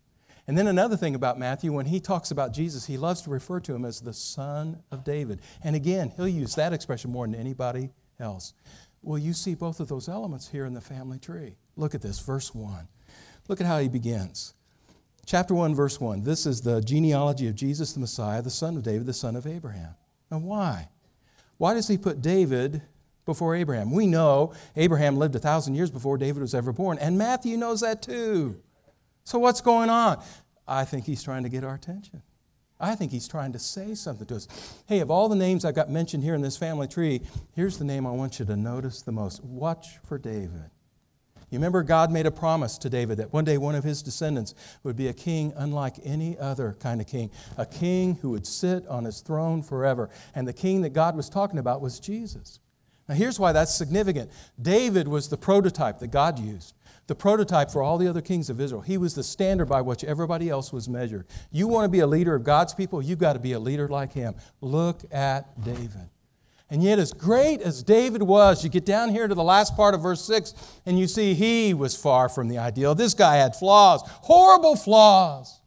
And 0.47 0.59
then 0.59 0.67
another 0.67 0.97
thing 0.97 1.15
about 1.15 1.39
Matthew, 1.39 1.73
when 1.73 1.87
he 1.87 2.01
talks 2.01 2.31
about 2.31 2.53
Jesus, 2.53 2.85
he 2.85 2.99
loves 2.99 3.23
to 3.23 3.31
refer 3.31 3.61
to 3.61 3.75
him 3.75 3.85
as 3.85 4.01
the 4.01 4.13
Son 4.13 4.83
of 4.91 5.03
David. 5.03 5.41
And 5.63 5.75
again, 5.75 6.13
he'll 6.17 6.29
use 6.29 6.55
that 6.57 6.75
expression 6.75 7.11
more 7.11 7.27
than 7.27 7.35
anybody 7.35 7.91
else. 8.21 8.53
Well, 9.01 9.19
you 9.19 9.33
see 9.33 9.55
both 9.55 9.81
of 9.81 9.89
those 9.89 10.09
elements 10.09 10.49
here 10.49 10.67
in 10.67 10.75
the 10.75 10.81
family 10.83 11.19
tree. 11.19 11.57
Look 11.77 11.95
at 11.95 12.03
this, 12.03 12.19
verse 12.21 12.55
1. 12.55 12.89
Look 13.49 13.61
at 13.61 13.67
how 13.67 13.79
he 13.79 13.89
begins. 13.89 14.55
Chapter 15.27 15.55
1, 15.55 15.75
verse 15.75 16.01
1. 16.01 16.23
This 16.23 16.47
is 16.47 16.61
the 16.61 16.81
genealogy 16.81 17.49
of 17.49 17.55
Jesus 17.55 17.93
the 17.93 18.01
Messiah, 18.01 18.43
the 18.43 18.51
son 18.51 18.77
of 18.77 18.83
David, 18.83 19.07
the 19.07 19.13
son 19.13 19.37
of 19.37 19.47
Abraham. 19.47 19.95
Now, 20.31 20.39
why? 20.39 20.89
Why 21.57 21.75
does 21.75 21.89
he 21.89 21.97
put 21.97 22.21
David 22.21 22.83
before 23.25 23.55
Abraham? 23.55 23.91
We 23.91 24.07
know 24.07 24.53
Abraham 24.77 25.17
lived 25.17 25.35
a 25.35 25.39
thousand 25.39 25.75
years 25.75 25.91
before 25.91 26.19
David 26.19 26.43
was 26.43 26.55
ever 26.55 26.73
born, 26.73 26.99
and 26.99 27.17
Matthew 27.17 27.57
knows 27.57 27.81
that 27.81 28.03
too. 28.03 28.61
So, 29.25 29.39
what's 29.39 29.61
going 29.61 29.89
on? 29.89 30.23
I 30.67 30.85
think 30.85 31.07
he's 31.07 31.23
trying 31.23 31.43
to 31.45 31.49
get 31.49 31.65
our 31.65 31.75
attention. 31.75 32.23
I 32.81 32.95
think 32.95 33.13
he's 33.13 33.29
trying 33.29 33.53
to 33.53 33.59
say 33.59 33.95
something 33.95 34.27
to 34.27 34.37
us. 34.37 34.49
Hey, 34.87 35.01
of 35.01 35.11
all 35.11 35.29
the 35.29 35.37
names 35.37 35.65
I've 35.65 35.75
got 35.75 35.89
mentioned 35.91 36.23
here 36.23 36.35
in 36.35 36.43
this 36.43 36.57
family 36.57 36.89
tree, 36.89 37.23
here's 37.55 37.79
the 37.79 37.85
name 37.85 38.07
I 38.07 38.11
want 38.11 38.39
you 38.39 38.45
to 38.47 38.57
notice 38.57 39.01
the 39.03 39.13
most. 39.13 39.43
Watch 39.45 39.99
for 40.07 40.19
David. 40.19 40.71
You 41.55 41.61
remember 41.61 41.85
God 41.85 42.11
made 42.11 42.27
a 42.27 42.33
promise 42.33 42.77
to 42.79 42.91
David 42.91 43.19
that 43.19 43.33
one 43.33 43.45
day 43.45 43.59
one 43.59 43.77
of 43.77 43.85
his 43.85 44.03
descendants 44.03 44.57
would 44.83 44.97
be 44.97 45.07
a 45.07 45.13
king 45.13 45.53
unlike 45.55 45.95
any 46.03 46.37
other 46.37 46.77
kind 46.81 47.01
of 47.01 47.07
king, 47.07 47.31
a 47.57 47.65
king 47.65 48.17
who 48.17 48.31
would 48.31 48.45
sit 48.45 48.85
on 48.89 49.05
his 49.05 49.21
throne 49.21 49.63
forever. 49.63 50.11
And 50.35 50.49
the 50.49 50.53
king 50.53 50.83
that 50.83 50.95
God 50.95 51.17
was 51.17 51.29
talking 51.29 51.61
about 51.61 51.81
was 51.81 52.01
Jesus. 52.01 52.59
Now, 53.09 53.15
here's 53.15 53.39
why 53.39 53.53
that's 53.53 53.73
significant 53.73 54.33
David 54.61 55.07
was 55.07 55.29
the 55.29 55.37
prototype 55.37 56.01
that 56.01 56.09
God 56.09 56.41
used 56.41 56.75
the 57.07 57.15
prototype 57.15 57.71
for 57.71 57.83
all 57.83 57.99
the 57.99 58.09
other 58.09 58.23
kings 58.23 58.51
of 58.51 58.61
Israel. 58.61 58.81
He 58.81 58.99
was 58.99 59.15
the 59.15 59.23
standard 59.23 59.67
by 59.67 59.81
which 59.81 60.03
everybody 60.03 60.49
else 60.49 60.73
was 60.73 60.89
measured. 60.89 61.27
You 61.53 61.69
want 61.69 61.85
to 61.85 61.89
be 61.89 62.01
a 62.01 62.07
leader 62.07 62.35
of 62.35 62.43
God's 62.43 62.75
people, 62.75 63.01
you've 63.01 63.19
got 63.19 63.35
to 63.35 63.39
be 63.39 63.53
a 63.53 63.61
leader 63.61 63.89
like 63.89 64.13
him. 64.13 64.35
Look 64.61 65.03
at 65.13 65.63
David. 65.63 66.09
And 66.71 66.83
yet, 66.83 66.99
as 66.99 67.13
great 67.13 67.61
as 67.61 67.83
David 67.83 68.23
was, 68.23 68.65
you 68.65 68.71
get 68.71 68.87
down 68.87 69.11
here 69.11 69.29
to 69.29 69.35
the 69.35 69.43
last 69.43 69.77
part 69.77 69.95
of 69.95 70.03
verse 70.03 70.25
6 70.25 70.55
and 70.87 70.99
you 70.99 71.07
see 71.07 71.35
he 71.35 71.75
was 71.75 71.95
far 71.95 72.29
from 72.29 72.49
the 72.49 72.59
ideal. 72.59 72.95
This 72.95 73.15
guy 73.15 73.37
had 73.37 73.55
flaws, 73.55 74.03
horrible 74.05 74.75
flaws. 74.75 75.61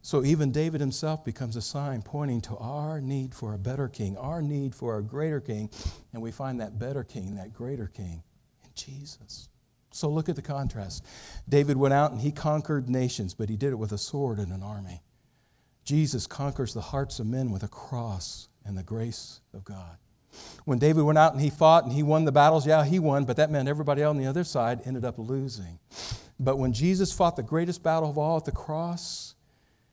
So, 0.00 0.24
even 0.24 0.52
David 0.52 0.80
himself 0.80 1.24
becomes 1.24 1.56
a 1.56 1.60
sign 1.60 2.00
pointing 2.00 2.40
to 2.42 2.56
our 2.58 3.00
need 3.00 3.34
for 3.34 3.54
a 3.54 3.58
better 3.58 3.88
king, 3.88 4.16
our 4.16 4.40
need 4.40 4.74
for 4.74 4.98
a 4.98 5.02
greater 5.02 5.40
king. 5.40 5.68
And 6.12 6.22
we 6.22 6.30
find 6.30 6.60
that 6.60 6.78
better 6.78 7.02
king, 7.02 7.34
that 7.34 7.52
greater 7.52 7.88
king, 7.88 8.22
in 8.64 8.70
Jesus. 8.74 9.48
So 9.90 10.08
look 10.08 10.28
at 10.28 10.36
the 10.36 10.42
contrast. 10.42 11.04
David 11.48 11.76
went 11.76 11.92
out 11.92 12.12
and 12.12 12.20
he 12.20 12.30
conquered 12.30 12.88
nations, 12.88 13.34
but 13.34 13.48
he 13.48 13.56
did 13.56 13.72
it 13.72 13.76
with 13.76 13.92
a 13.92 13.98
sword 13.98 14.38
and 14.38 14.52
an 14.52 14.62
army. 14.62 15.02
Jesus 15.84 16.26
conquers 16.26 16.74
the 16.74 16.80
hearts 16.80 17.18
of 17.18 17.26
men 17.26 17.50
with 17.50 17.62
a 17.62 17.68
cross 17.68 18.48
and 18.64 18.78
the 18.78 18.82
grace 18.82 19.40
of 19.54 19.64
God. 19.64 19.96
When 20.66 20.80
David 20.80 21.04
went 21.04 21.16
out 21.16 21.32
and 21.32 21.40
he 21.40 21.48
fought 21.48 21.84
and 21.84 21.92
he 21.92 22.02
won 22.02 22.24
the 22.24 22.32
battles, 22.32 22.66
yeah, 22.66 22.84
he 22.84 22.98
won, 22.98 23.24
but 23.24 23.36
that 23.36 23.52
meant 23.52 23.68
everybody 23.68 24.02
on 24.02 24.18
the 24.18 24.26
other 24.26 24.42
side 24.42 24.80
ended 24.84 25.04
up 25.04 25.16
losing. 25.16 25.78
But 26.40 26.58
when 26.58 26.72
Jesus 26.72 27.12
fought 27.12 27.36
the 27.36 27.44
greatest 27.44 27.84
battle 27.84 28.10
of 28.10 28.18
all 28.18 28.36
at 28.36 28.46
the 28.46 28.52
cross, 28.52 29.36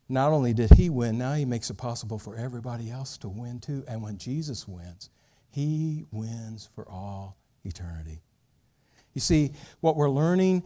not 0.09 0.31
only 0.31 0.51
did 0.51 0.71
he 0.71 0.89
win, 0.89 1.19
now 1.19 1.35
he 1.35 1.45
makes 1.45 1.69
it 1.69 1.77
possible 1.77 2.17
for 2.17 2.35
everybody 2.35 2.89
else 2.89 3.19
to 3.19 3.29
win 3.29 3.59
too. 3.59 3.83
And 3.87 4.01
when 4.01 4.17
Jesus 4.17 4.67
wins, 4.67 5.11
he 5.51 6.05
wins 6.11 6.67
for 6.73 6.89
all 6.89 7.37
eternity. 7.63 8.23
You 9.13 9.21
see, 9.21 9.51
what 9.79 9.95
we're 9.95 10.09
learning, 10.09 10.63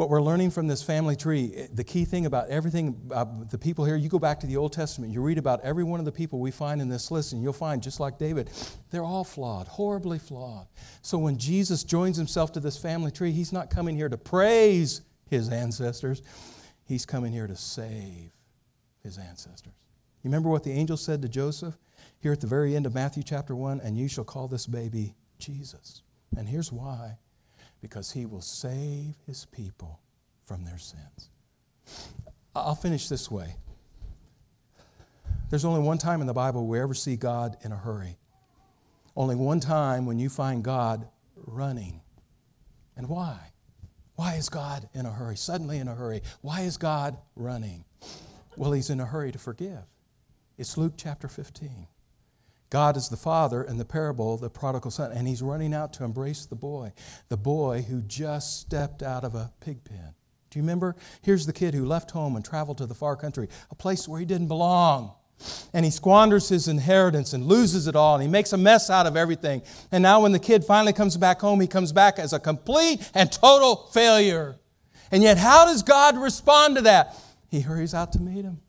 what 0.00 0.08
we're 0.08 0.22
learning 0.22 0.50
from 0.50 0.66
this 0.66 0.82
family 0.82 1.14
tree, 1.14 1.52
eh, 1.54 1.66
the 1.74 1.84
key 1.84 2.06
thing 2.06 2.24
about 2.24 2.48
everything, 2.48 2.98
uh, 3.12 3.26
the 3.50 3.58
people 3.58 3.84
here, 3.84 3.96
you 3.96 4.08
go 4.08 4.18
back 4.18 4.40
to 4.40 4.46
the 4.46 4.56
Old 4.56 4.72
Testament, 4.72 5.12
you 5.12 5.20
read 5.20 5.36
about 5.36 5.60
every 5.60 5.84
one 5.84 6.00
of 6.00 6.06
the 6.06 6.12
people 6.12 6.38
we 6.38 6.50
find 6.50 6.80
in 6.80 6.88
this 6.88 7.10
list, 7.10 7.34
and 7.34 7.42
you'll 7.42 7.52
find, 7.52 7.82
just 7.82 8.00
like 8.00 8.16
David, 8.16 8.48
they're 8.90 9.04
all 9.04 9.24
flawed, 9.24 9.68
horribly 9.68 10.18
flawed. 10.18 10.68
So 11.02 11.18
when 11.18 11.36
Jesus 11.36 11.84
joins 11.84 12.16
himself 12.16 12.50
to 12.52 12.60
this 12.60 12.78
family 12.78 13.10
tree, 13.10 13.30
he's 13.30 13.52
not 13.52 13.68
coming 13.68 13.94
here 13.94 14.08
to 14.08 14.16
praise 14.16 15.02
his 15.28 15.50
ancestors, 15.50 16.22
he's 16.86 17.04
coming 17.04 17.30
here 17.30 17.46
to 17.46 17.54
save 17.54 18.30
his 19.02 19.18
ancestors. 19.18 19.74
You 20.22 20.30
remember 20.30 20.48
what 20.48 20.64
the 20.64 20.72
angel 20.72 20.96
said 20.96 21.20
to 21.20 21.28
Joseph 21.28 21.76
here 22.20 22.32
at 22.32 22.40
the 22.40 22.46
very 22.46 22.74
end 22.74 22.86
of 22.86 22.94
Matthew 22.94 23.22
chapter 23.22 23.54
1? 23.54 23.82
And 23.82 23.98
you 23.98 24.08
shall 24.08 24.24
call 24.24 24.48
this 24.48 24.66
baby 24.66 25.14
Jesus. 25.38 26.00
And 26.38 26.48
here's 26.48 26.72
why 26.72 27.18
because 27.80 28.12
he 28.12 28.26
will 28.26 28.40
save 28.40 29.14
his 29.26 29.46
people 29.46 30.00
from 30.42 30.64
their 30.64 30.78
sins. 30.78 31.30
I'll 32.54 32.74
finish 32.74 33.08
this 33.08 33.30
way. 33.30 33.56
There's 35.48 35.64
only 35.64 35.80
one 35.80 35.98
time 35.98 36.20
in 36.20 36.26
the 36.26 36.32
Bible 36.32 36.66
we 36.66 36.80
ever 36.80 36.94
see 36.94 37.16
God 37.16 37.56
in 37.62 37.72
a 37.72 37.76
hurry. 37.76 38.18
Only 39.16 39.34
one 39.34 39.60
time 39.60 40.06
when 40.06 40.18
you 40.18 40.28
find 40.28 40.62
God 40.62 41.08
running. 41.34 42.00
And 42.96 43.08
why? 43.08 43.38
Why 44.14 44.34
is 44.34 44.48
God 44.48 44.88
in 44.92 45.06
a 45.06 45.10
hurry? 45.10 45.36
Suddenly 45.36 45.78
in 45.78 45.88
a 45.88 45.94
hurry. 45.94 46.22
Why 46.42 46.60
is 46.60 46.76
God 46.76 47.16
running? 47.34 47.84
Well, 48.56 48.72
he's 48.72 48.90
in 48.90 49.00
a 49.00 49.06
hurry 49.06 49.32
to 49.32 49.38
forgive. 49.38 49.82
It's 50.58 50.76
Luke 50.76 50.94
chapter 50.96 51.26
15. 51.26 51.86
God 52.70 52.96
is 52.96 53.08
the 53.08 53.16
father 53.16 53.64
in 53.64 53.78
the 53.78 53.84
parable, 53.84 54.36
the 54.36 54.48
prodigal 54.48 54.92
son, 54.92 55.10
and 55.12 55.26
he's 55.26 55.42
running 55.42 55.74
out 55.74 55.92
to 55.94 56.04
embrace 56.04 56.46
the 56.46 56.54
boy, 56.54 56.92
the 57.28 57.36
boy 57.36 57.82
who 57.82 58.00
just 58.00 58.60
stepped 58.60 59.02
out 59.02 59.24
of 59.24 59.34
a 59.34 59.52
pig 59.60 59.82
pen. 59.82 60.14
Do 60.50 60.58
you 60.58 60.62
remember? 60.62 60.96
Here's 61.22 61.46
the 61.46 61.52
kid 61.52 61.74
who 61.74 61.84
left 61.84 62.12
home 62.12 62.36
and 62.36 62.44
traveled 62.44 62.78
to 62.78 62.86
the 62.86 62.94
far 62.94 63.16
country, 63.16 63.48
a 63.70 63.74
place 63.74 64.06
where 64.08 64.20
he 64.20 64.26
didn't 64.26 64.48
belong. 64.48 65.14
And 65.72 65.84
he 65.84 65.90
squanders 65.90 66.48
his 66.48 66.68
inheritance 66.68 67.32
and 67.32 67.46
loses 67.46 67.86
it 67.86 67.96
all, 67.96 68.14
and 68.14 68.22
he 68.22 68.28
makes 68.28 68.52
a 68.52 68.58
mess 68.58 68.90
out 68.90 69.06
of 69.06 69.16
everything. 69.16 69.62
And 69.90 70.02
now, 70.02 70.20
when 70.20 70.32
the 70.32 70.38
kid 70.38 70.64
finally 70.64 70.92
comes 70.92 71.16
back 71.16 71.40
home, 71.40 71.60
he 71.60 71.66
comes 71.66 71.92
back 71.92 72.18
as 72.18 72.32
a 72.32 72.38
complete 72.38 73.10
and 73.14 73.32
total 73.32 73.88
failure. 73.92 74.56
And 75.10 75.22
yet, 75.22 75.38
how 75.38 75.64
does 75.64 75.82
God 75.82 76.18
respond 76.18 76.76
to 76.76 76.82
that? 76.82 77.16
He 77.48 77.60
hurries 77.60 77.94
out 77.94 78.12
to 78.12 78.20
meet 78.20 78.44
him. 78.44 78.60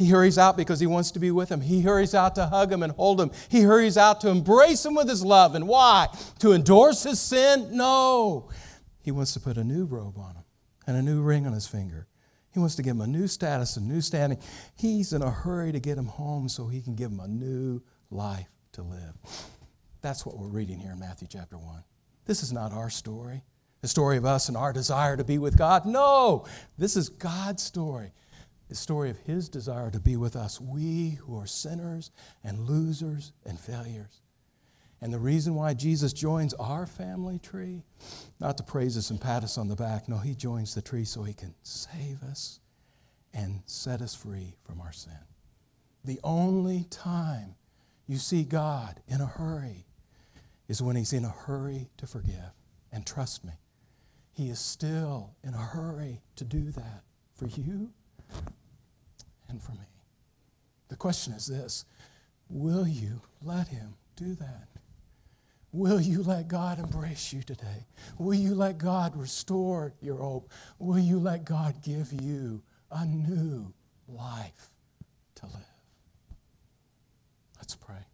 He 0.00 0.08
hurries 0.08 0.38
out 0.38 0.56
because 0.56 0.80
he 0.80 0.86
wants 0.86 1.10
to 1.10 1.18
be 1.18 1.30
with 1.30 1.50
him. 1.50 1.60
He 1.60 1.82
hurries 1.82 2.14
out 2.14 2.34
to 2.36 2.46
hug 2.46 2.72
him 2.72 2.82
and 2.82 2.90
hold 2.94 3.20
him. 3.20 3.30
He 3.50 3.60
hurries 3.60 3.98
out 3.98 4.22
to 4.22 4.30
embrace 4.30 4.86
him 4.86 4.94
with 4.94 5.06
his 5.06 5.22
love. 5.22 5.54
And 5.54 5.68
why? 5.68 6.08
To 6.38 6.54
endorse 6.54 7.02
his 7.02 7.20
sin? 7.20 7.76
No. 7.76 8.48
He 9.02 9.10
wants 9.10 9.34
to 9.34 9.40
put 9.40 9.58
a 9.58 9.62
new 9.62 9.84
robe 9.84 10.16
on 10.16 10.36
him 10.36 10.44
and 10.86 10.96
a 10.96 11.02
new 11.02 11.20
ring 11.20 11.46
on 11.46 11.52
his 11.52 11.66
finger. 11.66 12.06
He 12.50 12.58
wants 12.58 12.76
to 12.76 12.82
give 12.82 12.92
him 12.92 13.02
a 13.02 13.06
new 13.06 13.26
status, 13.26 13.76
a 13.76 13.82
new 13.82 14.00
standing. 14.00 14.38
He's 14.74 15.12
in 15.12 15.20
a 15.20 15.30
hurry 15.30 15.70
to 15.70 15.80
get 15.80 15.98
him 15.98 16.06
home 16.06 16.48
so 16.48 16.66
he 16.66 16.80
can 16.80 16.94
give 16.94 17.10
him 17.10 17.20
a 17.20 17.28
new 17.28 17.82
life 18.10 18.48
to 18.72 18.82
live. 18.82 19.18
That's 20.00 20.24
what 20.24 20.38
we're 20.38 20.48
reading 20.48 20.78
here 20.78 20.92
in 20.92 20.98
Matthew 20.98 21.28
chapter 21.30 21.58
1. 21.58 21.84
This 22.24 22.42
is 22.42 22.54
not 22.54 22.72
our 22.72 22.88
story, 22.88 23.44
the 23.82 23.88
story 23.88 24.16
of 24.16 24.24
us 24.24 24.48
and 24.48 24.56
our 24.56 24.72
desire 24.72 25.18
to 25.18 25.24
be 25.24 25.36
with 25.36 25.58
God. 25.58 25.84
No, 25.84 26.46
this 26.78 26.96
is 26.96 27.10
God's 27.10 27.62
story 27.62 28.12
the 28.70 28.76
story 28.76 29.10
of 29.10 29.18
his 29.18 29.48
desire 29.48 29.90
to 29.90 29.98
be 29.98 30.16
with 30.16 30.36
us, 30.36 30.60
we 30.60 31.18
who 31.22 31.36
are 31.36 31.46
sinners 31.46 32.12
and 32.44 32.68
losers 32.68 33.32
and 33.44 33.58
failures. 33.58 34.22
And 35.00 35.12
the 35.12 35.18
reason 35.18 35.56
why 35.56 35.74
Jesus 35.74 36.12
joins 36.12 36.54
our 36.54 36.86
family 36.86 37.40
tree, 37.40 37.82
not 38.38 38.56
to 38.58 38.62
praise 38.62 38.96
us 38.96 39.10
and 39.10 39.20
pat 39.20 39.42
us 39.42 39.58
on 39.58 39.66
the 39.66 39.74
back, 39.74 40.08
no, 40.08 40.18
he 40.18 40.36
joins 40.36 40.72
the 40.72 40.82
tree 40.82 41.04
so 41.04 41.24
he 41.24 41.34
can 41.34 41.52
save 41.64 42.22
us 42.22 42.60
and 43.34 43.60
set 43.66 44.00
us 44.00 44.14
free 44.14 44.54
from 44.62 44.80
our 44.80 44.92
sin. 44.92 45.18
The 46.04 46.20
only 46.22 46.86
time 46.90 47.56
you 48.06 48.18
see 48.18 48.44
God 48.44 49.00
in 49.08 49.20
a 49.20 49.26
hurry 49.26 49.86
is 50.68 50.80
when 50.80 50.94
he's 50.94 51.12
in 51.12 51.24
a 51.24 51.30
hurry 51.30 51.90
to 51.96 52.06
forgive. 52.06 52.52
And 52.92 53.04
trust 53.04 53.44
me, 53.44 53.54
he 54.30 54.48
is 54.48 54.60
still 54.60 55.34
in 55.42 55.54
a 55.54 55.58
hurry 55.58 56.22
to 56.36 56.44
do 56.44 56.70
that 56.70 57.02
for 57.34 57.48
you 57.48 57.90
and 59.50 59.62
for 59.62 59.72
me. 59.72 59.86
The 60.88 60.96
question 60.96 61.32
is 61.32 61.46
this 61.46 61.84
Will 62.48 62.86
you 62.86 63.20
let 63.42 63.68
Him 63.68 63.94
do 64.16 64.34
that? 64.36 64.68
Will 65.72 66.00
you 66.00 66.22
let 66.22 66.48
God 66.48 66.80
embrace 66.80 67.32
you 67.32 67.42
today? 67.42 67.86
Will 68.18 68.34
you 68.34 68.54
let 68.54 68.78
God 68.78 69.16
restore 69.16 69.94
your 70.00 70.16
hope? 70.16 70.50
Will 70.80 70.98
you 70.98 71.20
let 71.20 71.44
God 71.44 71.80
give 71.82 72.12
you 72.12 72.60
a 72.90 73.06
new 73.06 73.72
life 74.08 74.70
to 75.36 75.46
live? 75.46 75.54
Let's 77.58 77.76
pray. 77.76 78.09